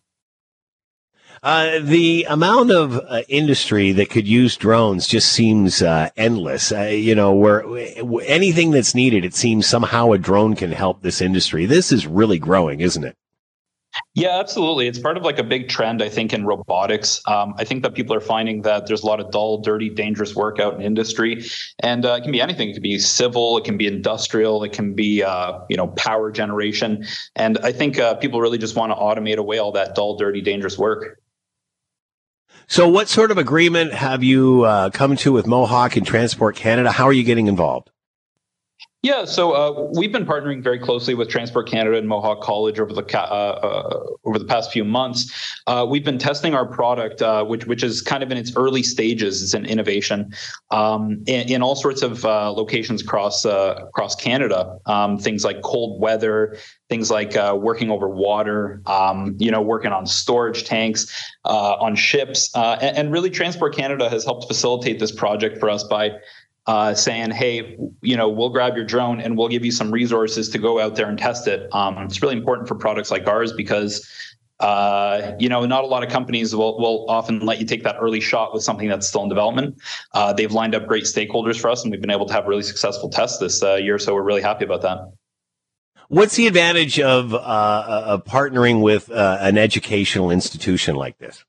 [1.43, 6.73] Uh, the amount of uh, industry that could use drones just seems uh, endless.
[6.73, 7.63] Uh, you know, where
[8.23, 11.67] anything that's needed, it seems somehow a drone can help this industry.
[11.67, 13.19] This is really growing, isn't it?
[14.15, 14.87] Yeah, absolutely.
[14.87, 17.21] It's part of like a big trend, I think, in robotics.
[17.27, 20.35] Um, I think that people are finding that there's a lot of dull, dirty, dangerous
[20.35, 21.45] work out in industry,
[21.81, 22.71] and uh, it can be anything.
[22.71, 26.31] It can be civil, it can be industrial, it can be uh, you know power
[26.31, 30.17] generation, and I think uh, people really just want to automate away all that dull,
[30.17, 31.21] dirty, dangerous work.
[32.69, 36.91] So, what sort of agreement have you uh, come to with Mohawk and Transport Canada?
[36.91, 37.91] How are you getting involved?
[39.03, 42.93] Yeah, so uh, we've been partnering very closely with Transport Canada and Mohawk College over
[42.93, 45.55] the uh, uh, over the past few months.
[45.67, 48.83] Uh, we've been testing our product, uh, which which is kind of in its early
[48.83, 49.43] stages.
[49.43, 50.33] It's an innovation
[50.71, 54.79] um, in, in, all sorts of uh, locations across across Canada.
[54.87, 56.57] Um, things like cold weather,
[56.89, 61.07] things like working over water, um, you know, working on storage tanks,
[61.45, 66.11] on ships, and, and really, Transport Canada has helped facilitate this project for us by
[66.67, 70.49] uh, saying, "Hey, you know, we'll grab your drone and we'll give you some resources
[70.51, 73.53] to go out there and test it." Um, it's really important for products like ours
[73.53, 74.07] because,
[74.61, 77.97] uh, you know, not a lot of companies will will often let you take that
[78.01, 79.77] early shot with something that's still in development.
[80.13, 82.63] Uh, they've lined up great stakeholders for us, and we've been able to have really
[82.63, 83.99] successful tests this uh, year.
[83.99, 84.99] So we're really happy about that.
[86.09, 87.39] What's the advantage of, uh,
[88.07, 91.45] of partnering with uh, an educational institution like this?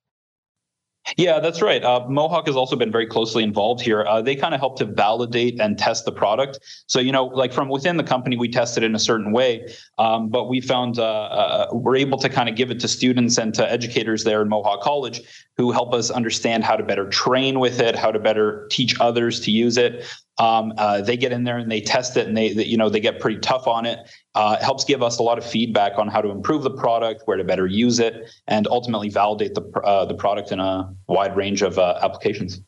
[1.16, 1.82] Yeah, that's right.
[1.84, 4.06] Uh, Mohawk has also been very closely involved here.
[4.06, 6.60] Uh, they kind of help to validate and test the product.
[6.88, 10.28] So, you know, like from within the company, we tested in a certain way, um,
[10.28, 13.54] but we found uh, uh we're able to kind of give it to students and
[13.54, 15.22] to educators there in Mohawk College
[15.58, 19.40] who help us understand how to better train with it, how to better teach others
[19.42, 20.06] to use it.
[20.38, 22.90] Um, uh, they get in there and they test it, and they, they you know
[22.90, 24.00] they get pretty tough on it.
[24.36, 27.24] Uh, it helps give us a lot of feedback on how to improve the product,
[27.26, 31.36] where to better use it, and ultimately validate the uh, the product in a wide
[31.36, 32.62] range of uh, applications.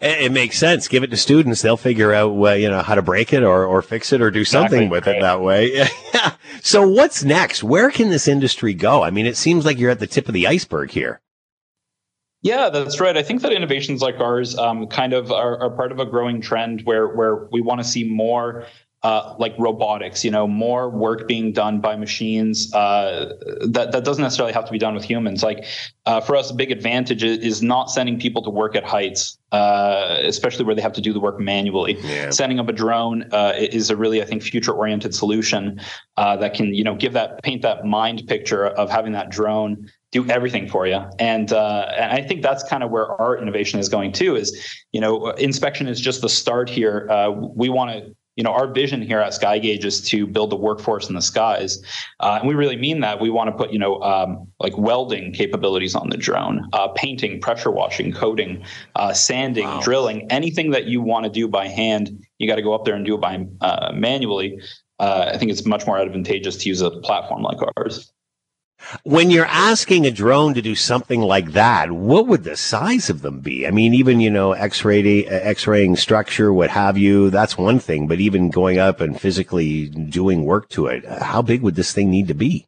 [0.00, 0.88] It makes sense.
[0.88, 3.64] Give it to students; they'll figure out, uh, you know, how to break it or
[3.64, 5.12] or fix it or do something exactly.
[5.12, 5.86] with it that way.
[6.62, 7.62] so, what's next?
[7.62, 9.04] Where can this industry go?
[9.04, 11.20] I mean, it seems like you're at the tip of the iceberg here.
[12.42, 13.16] Yeah, that's right.
[13.16, 16.40] I think that innovations like ours um, kind of are, are, part of a growing
[16.40, 18.64] trend where where we want to see more
[19.02, 23.32] uh, like robotics, you know, more work being done by machines uh,
[23.66, 25.42] that that doesn't necessarily have to be done with humans.
[25.42, 25.64] Like
[26.04, 30.18] uh, for us, a big advantage is, not sending people to work at heights, uh,
[30.22, 31.98] especially where they have to do the work manually.
[32.00, 32.30] Yeah.
[32.30, 35.80] Sending up a drone uh, is a really, I think, future-oriented solution
[36.16, 39.90] uh, that can, you know, give that paint that mind picture of having that drone
[40.12, 41.00] do everything for you.
[41.18, 44.36] And uh, and I think that's kind of where our innovation is going too.
[44.36, 47.08] Is you know, inspection is just the start here.
[47.10, 50.56] Uh, we want to you know, our vision here at Skygauge is to build the
[50.56, 51.82] workforce in the skies,
[52.20, 53.20] uh, and we really mean that.
[53.20, 57.40] We want to put, you know, um, like welding capabilities on the drone, uh, painting,
[57.40, 59.80] pressure washing, coating, uh, sanding, wow.
[59.82, 62.24] drilling, anything that you want to do by hand.
[62.38, 64.58] You got to go up there and do it by uh, manually.
[64.98, 68.10] Uh, I think it's much more advantageous to use a platform like ours.
[69.04, 73.22] When you're asking a drone to do something like that, what would the size of
[73.22, 73.66] them be?
[73.66, 78.20] I mean, even, you know, X-ray, X-raying structure, what have you, that's one thing, but
[78.20, 82.28] even going up and physically doing work to it, how big would this thing need
[82.28, 82.66] to be?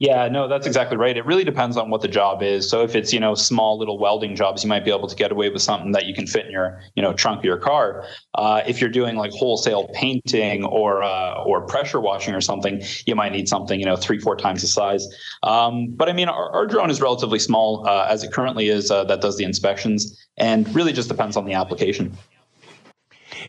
[0.00, 1.14] Yeah, no, that's exactly right.
[1.14, 2.70] It really depends on what the job is.
[2.70, 5.30] So if it's, you know, small little welding jobs, you might be able to get
[5.30, 8.06] away with something that you can fit in your, you know, trunk of your car.
[8.34, 13.14] Uh, if you're doing like wholesale painting or uh, or pressure washing or something, you
[13.14, 15.06] might need something, you know, three, four times the size.
[15.42, 18.90] Um, but I mean, our, our, drone is relatively small uh, as it currently is
[18.90, 22.16] uh, that does the inspections and really just depends on the application.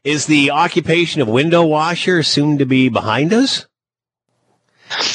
[0.03, 3.67] Is the occupation of window washer soon to be behind us?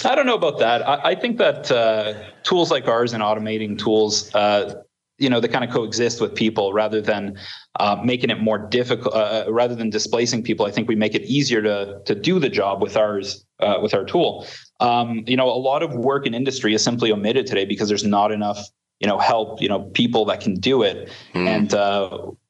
[0.04, 0.86] I don't know about that.
[0.86, 4.82] I, I think that uh, tools like ours and automating tools, uh,
[5.18, 7.38] you know, they kind of coexist with people rather than
[7.80, 9.14] uh, making it more difficult.
[9.14, 12.38] Uh, uh, rather than displacing people, I think we make it easier to to do
[12.38, 14.46] the job with ours uh, with our tool.
[14.80, 18.04] Um, you know, a lot of work in industry is simply omitted today because there's
[18.04, 18.58] not enough
[19.00, 21.46] you know help you know people that can do it mm.
[21.46, 21.72] and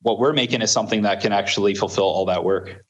[0.02, 2.85] what we're making is something that can actually fulfill all that work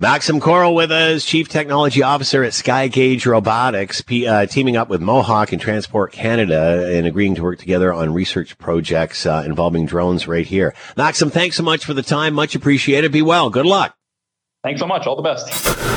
[0.00, 5.00] Maxim Coral with us, Chief Technology Officer at Skygauge Robotics, P, uh, teaming up with
[5.00, 10.28] Mohawk and Transport Canada and agreeing to work together on research projects uh, involving drones
[10.28, 10.74] right here.
[10.96, 12.34] Maxim, thanks so much for the time.
[12.34, 13.12] Much appreciated.
[13.12, 13.50] Be well.
[13.50, 13.96] Good luck.
[14.64, 15.06] Thanks so much.
[15.06, 15.46] All the best.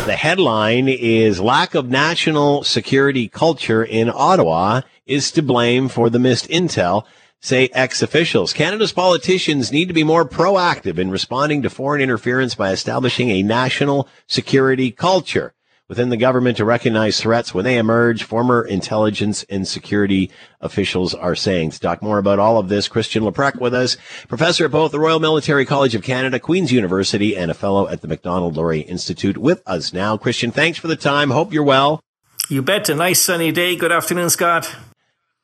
[0.06, 6.20] The headline is Lack of National Security Culture in Ottawa is to blame for the
[6.20, 7.06] missed intel
[7.42, 8.54] say ex officials.
[8.54, 13.44] Canada's politicians need to be more proactive in responding to foreign interference by establishing a
[13.44, 15.54] national security culture
[15.89, 18.24] within the government to recognize threats when they emerge.
[18.24, 20.32] Former intelligence and security
[20.62, 21.72] officials are saying.
[21.72, 23.98] To talk more about all of this, Christian Leuprecht with us,
[24.30, 28.00] professor at both the Royal Military College of Canada, Queen's University, and a fellow at
[28.00, 30.16] the Macdonald-Laurier Institute with us now.
[30.16, 31.32] Christian, thanks for the time.
[31.32, 32.02] Hope you're well.
[32.50, 32.88] You bet.
[32.88, 33.76] A nice sunny day.
[33.76, 34.74] Good afternoon, Scott.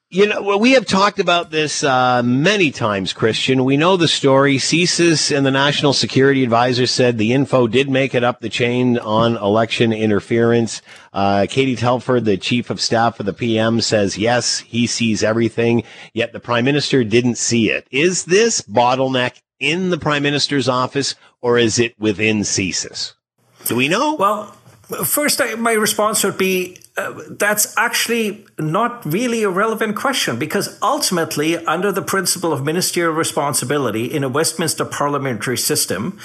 [0.10, 3.66] You know, we have talked about this uh, many times, Christian.
[3.66, 4.55] We know the story.
[4.55, 8.97] CSIS and the National Security Advisor said the info did make it up the chain
[8.97, 10.82] on election interference.
[11.12, 15.84] Uh, Katie Telford, the chief of staff for the PM, says yes, he sees everything,
[16.14, 17.86] yet the prime minister didn't see it.
[17.91, 23.12] Is this bottleneck in the prime minister's office or is it within CSIS?
[23.66, 24.16] Do we know?
[24.16, 24.45] Well,
[25.03, 31.91] first, my response would be that's actually not really a relevant question because ultimately, under
[31.91, 36.18] the principle of ministerial responsibility in a Westminster parliamentary system,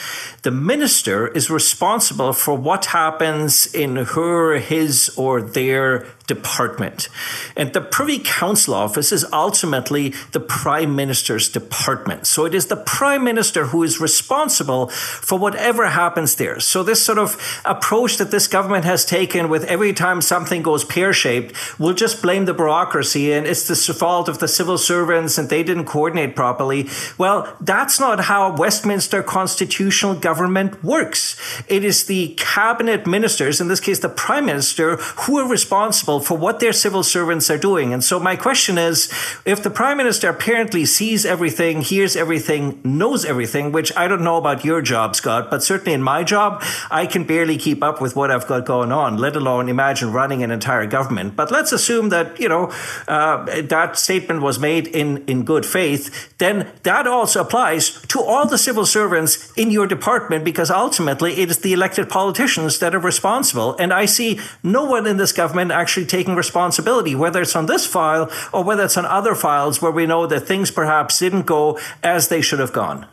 [0.42, 7.08] the minister is responsible for what happens in her, his, or their department.
[7.56, 12.26] And the Privy Council office is ultimately the Prime Minister's department.
[12.26, 16.60] So it is the Prime Minister who is responsible for whatever happens there.
[16.60, 20.84] So this sort of approach that this government has taken with every time something goes
[20.84, 25.38] pear shaped, we'll just blame the bureaucracy and it's the fault of the civil servants
[25.38, 26.88] and they didn't coordinate properly.
[27.18, 31.36] Well, that's not how Westminster constitutional government works.
[31.68, 36.36] It is the cabinet ministers, in this case the Prime Minister, who are responsible for
[36.36, 37.92] what their civil servants are doing.
[37.92, 39.12] And so my question is
[39.44, 44.36] if the prime minister apparently sees everything, hears everything, knows everything, which I don't know
[44.36, 48.16] about your job, Scott, but certainly in my job, I can barely keep up with
[48.16, 51.36] what I've got going on, let alone imagine running an entire government.
[51.36, 52.72] But let's assume that, you know,
[53.08, 58.46] uh, that statement was made in, in good faith, then that also applies to all
[58.46, 62.98] the civil servants in your department because ultimately it is the elected politicians that are
[63.00, 63.76] responsible.
[63.76, 67.66] And I see no one in this government actually actually taking responsibility, whether it's on
[67.66, 71.46] this file or whether it's on other files where we know that things perhaps didn't
[71.46, 73.06] go as they should have gone.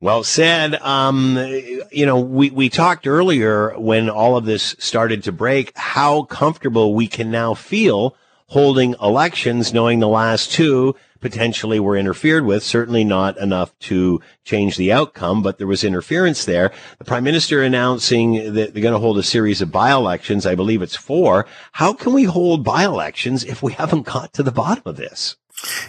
[0.00, 0.74] Well said.
[0.76, 1.36] Um,
[1.90, 6.94] you know, we, we talked earlier when all of this started to break, how comfortable
[6.94, 8.14] we can now feel
[8.46, 12.62] holding elections, knowing the last two potentially were interfered with.
[12.62, 16.72] Certainly not enough to change the outcome, but there was interference there.
[16.98, 20.46] The prime minister announcing that they're going to hold a series of by-elections.
[20.46, 21.46] I believe it's four.
[21.72, 25.36] How can we hold by-elections if we haven't got to the bottom of this?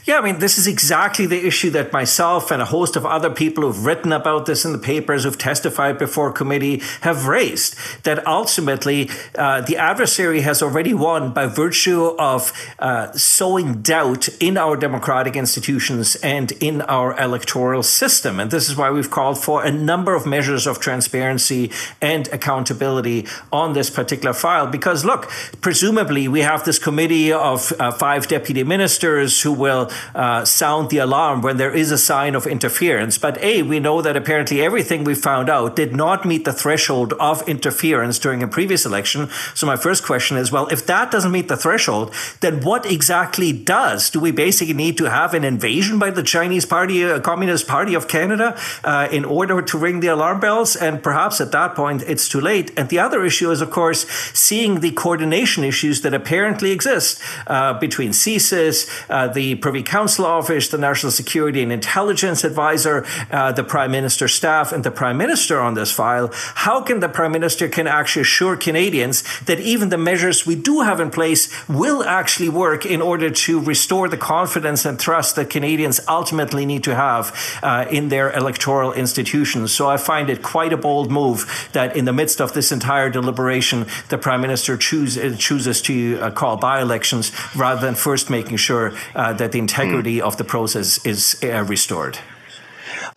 [0.04, 3.30] Yeah, I mean, this is exactly the issue that myself and a host of other
[3.30, 7.76] people who've written about this in the papers, who've testified before committee, have raised.
[8.04, 14.58] That ultimately, uh, the adversary has already won by virtue of uh, sowing doubt in
[14.58, 18.40] our democratic institutions and in our electoral system.
[18.40, 21.70] And this is why we've called for a number of measures of transparency
[22.02, 24.66] and accountability on this particular file.
[24.66, 25.30] Because, look,
[25.62, 30.98] presumably we have this committee of uh, five deputy ministers who will uh, sound the
[30.98, 33.18] alarm when there is a sign of interference.
[33.18, 37.14] But A, we know that apparently everything we found out did not meet the threshold
[37.20, 39.30] of interference during a previous election.
[39.54, 43.52] So my first question is, well, if that doesn't meet the threshold, then what exactly
[43.52, 44.10] does?
[44.10, 47.94] Do we basically need to have an invasion by the Chinese Party, uh, Communist Party
[47.94, 50.76] of Canada, uh, in order to ring the alarm bells?
[50.76, 52.72] And perhaps at that point, it's too late.
[52.78, 57.74] And the other issue is, of course, seeing the coordination issues that apparently exist uh,
[57.80, 63.64] between CSIS, uh, the Privy Council Office, the National Security and Intelligence Advisor, uh, the
[63.64, 66.30] Prime Minister's staff, and the Prime Minister on this file.
[66.66, 70.82] How can the Prime Minister can actually assure Canadians that even the measures we do
[70.82, 75.50] have in place will actually work in order to restore the confidence and trust that
[75.50, 77.24] Canadians ultimately need to have
[77.64, 79.72] uh, in their electoral institutions?
[79.72, 83.10] So I find it quite a bold move that in the midst of this entire
[83.10, 88.30] deliberation, the Prime Minister choose, uh, chooses to uh, call by elections rather than first
[88.30, 90.22] making sure uh, that the integrity mm.
[90.22, 92.20] of the process is uh, restored.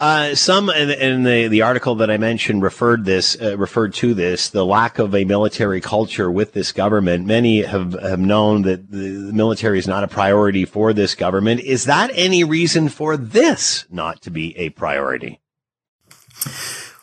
[0.00, 4.14] Uh, some in, in, the, the article that I mentioned referred this uh, referred to
[4.14, 7.24] this the lack of a military culture with this government.
[7.24, 11.60] Many have have known that the military is not a priority for this government.
[11.60, 15.40] Is that any reason for this not to be a priority?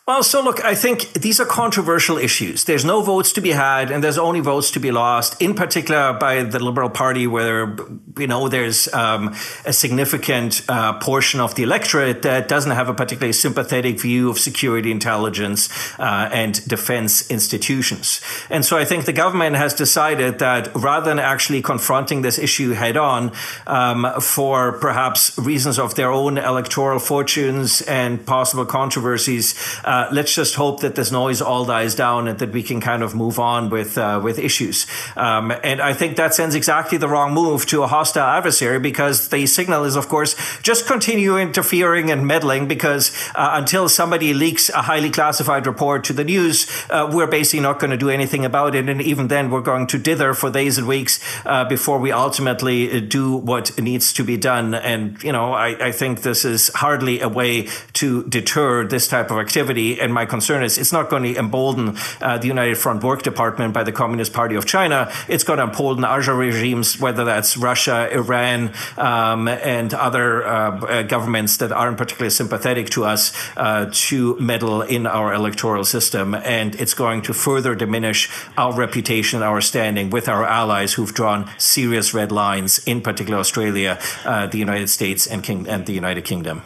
[0.10, 2.64] Well, so look, I think these are controversial issues.
[2.64, 5.40] There's no votes to be had, and there's only votes to be lost.
[5.40, 7.78] In particular, by the Liberal Party, where
[8.18, 9.36] you know there's um,
[9.66, 14.40] a significant uh, portion of the electorate that doesn't have a particularly sympathetic view of
[14.40, 18.20] security, intelligence, uh, and defense institutions.
[18.50, 22.72] And so, I think the government has decided that rather than actually confronting this issue
[22.72, 23.32] head on,
[23.68, 29.54] um, for perhaps reasons of their own electoral fortunes and possible controversies.
[29.86, 32.80] Uh, uh, let's just hope that this noise all dies down and that we can
[32.80, 34.88] kind of move on with uh, with issues.
[35.18, 39.30] Um, and I think that sends exactly the wrong move to a hostile adversary because
[39.30, 44.70] the signal is, of course, just continue interfering and meddling because uh, until somebody leaks
[44.70, 48.46] a highly classified report to the news, uh, we're basically not going to do anything
[48.46, 48.88] about it.
[48.88, 53.02] And even then, we're going to dither for days and weeks uh, before we ultimately
[53.02, 54.74] do what needs to be done.
[54.74, 59.32] And, you know, I, I think this is hardly a way to deter this type
[59.32, 63.04] of activity and my concern is it's not going to embolden uh, the United Front
[63.04, 65.12] Work Department by the Communist Party of China.
[65.28, 71.04] It's going to embolden other regimes, whether that's Russia, Iran, um, and other uh, uh,
[71.04, 76.36] governments that aren't particularly sympathetic to us, uh, to meddle in our electoral system.
[76.36, 81.50] And it's going to further diminish our reputation, our standing with our allies who've drawn
[81.58, 86.26] serious red lines, in particular Australia, uh, the United States, and, King- and the United
[86.26, 86.62] Kingdom.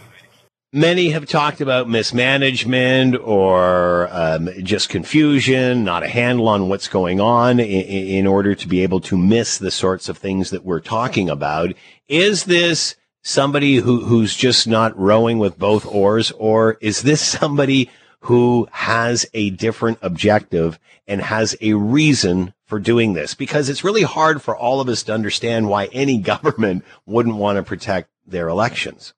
[0.75, 7.21] Many have talked about mismanagement or um, just confusion, not a handle on what's going
[7.21, 10.79] on in, in, order to be able to miss the sorts of things that we're
[10.79, 11.73] talking about.
[12.07, 17.91] Is this somebody who, who's just not rowing with both oars, or is this somebody
[18.21, 23.35] who has a different objective and has a reason for doing this?
[23.35, 27.57] Because it's really hard for all of us to understand why any government wouldn't want
[27.57, 29.13] to protect their elections.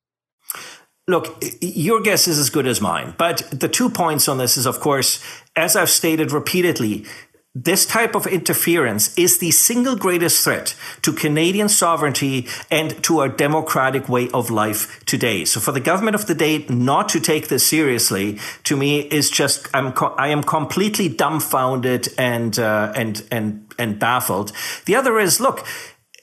[1.08, 3.14] Look, your guess is as good as mine.
[3.18, 5.24] But the two points on this is, of course,
[5.56, 7.06] as I've stated repeatedly,
[7.54, 13.30] this type of interference is the single greatest threat to Canadian sovereignty and to our
[13.30, 15.46] democratic way of life today.
[15.46, 19.30] So for the government of the day not to take this seriously, to me, is
[19.30, 24.52] just I'm I am completely dumbfounded and uh, and and and baffled.
[24.86, 25.66] The other is look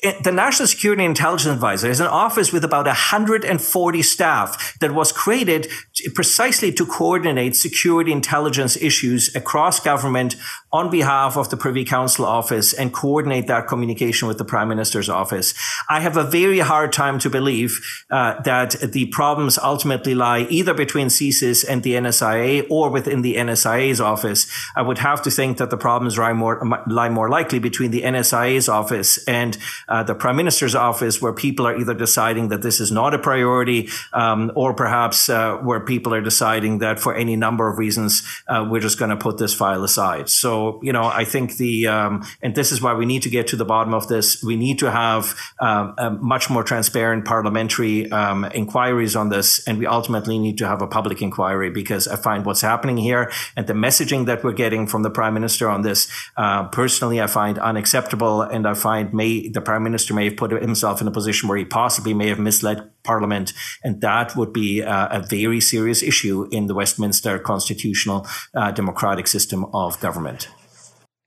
[0.03, 5.68] the National Security Intelligence Advisor is an office with about 140 staff that was created
[6.14, 10.34] precisely to coordinate security intelligence issues across government
[10.72, 15.09] on behalf of the Privy Council office and coordinate that communication with the Prime Minister's
[15.09, 15.55] office.
[15.88, 17.80] I have a very hard time to believe
[18.11, 23.36] uh, that the problems ultimately lie either between CSIS and the NSIA or within the
[23.36, 24.50] NSIA's office.
[24.74, 28.03] I would have to think that the problems lie more, lie more likely between the
[28.03, 29.57] NSIA's office and
[29.88, 33.18] uh, the Prime Minister's office, where people are either deciding that this is not a
[33.18, 38.22] priority, um, or perhaps uh, where people are deciding that for any number of reasons
[38.49, 40.28] uh, we're just going to put this file aside.
[40.28, 43.49] So you know, I think the um, and this is why we need to get
[43.49, 44.43] to the bottom of this.
[44.43, 49.86] We need to have um, much more transparent parliamentary um, inquiries on this, and we
[49.86, 53.72] ultimately need to have a public inquiry because I find what's happening here and the
[53.72, 58.43] messaging that we're getting from the prime minister on this, uh, personally, I find unacceptable,
[58.43, 61.59] and I find may the prime minister may have put himself in a position where
[61.59, 63.53] he possibly may have misled Parliament,
[63.83, 69.26] and that would be uh, a very serious issue in the Westminster constitutional uh, democratic
[69.26, 70.49] system of government.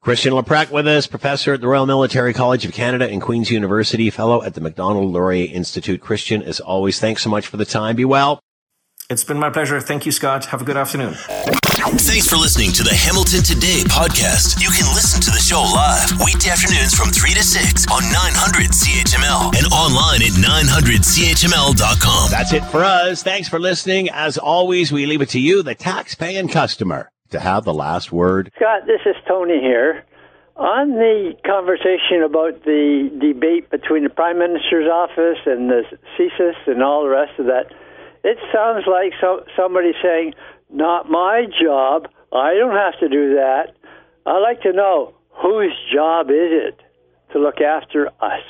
[0.02, 4.12] Christian Leuprecht with us, professor at the Royal Military College of Canada and Queen's University,
[4.12, 6.00] fellow at the Macdonald Laurier Institute.
[6.00, 7.96] Christian, as always, thanks so much for the time.
[7.96, 8.40] Be well.
[9.10, 9.82] It's been my pleasure.
[9.82, 10.46] Thank you, Scott.
[10.46, 11.16] Have a good afternoon.
[12.06, 14.62] Thanks for listening to the Hamilton Today podcast.
[14.62, 18.70] You can listen to the show live weekday afternoons from 3 to 6 on 900
[18.70, 22.30] CHML and online at 900CHML.com.
[22.30, 23.24] That's it for us.
[23.24, 24.10] Thanks for listening.
[24.14, 28.52] As always, we leave it to you, the tax-paying customer to have the last word.
[28.56, 30.06] Scott, this is Tony here.
[30.58, 35.82] On the conversation about the debate between the Prime Minister's office and the
[36.16, 37.74] CSIS and all the rest of that,
[38.24, 40.34] it sounds like so, somebody saying,
[40.76, 42.08] not my job.
[42.34, 43.76] I don't have to do that.
[44.26, 46.82] I'd like to know whose job is it
[47.32, 48.42] to look after us?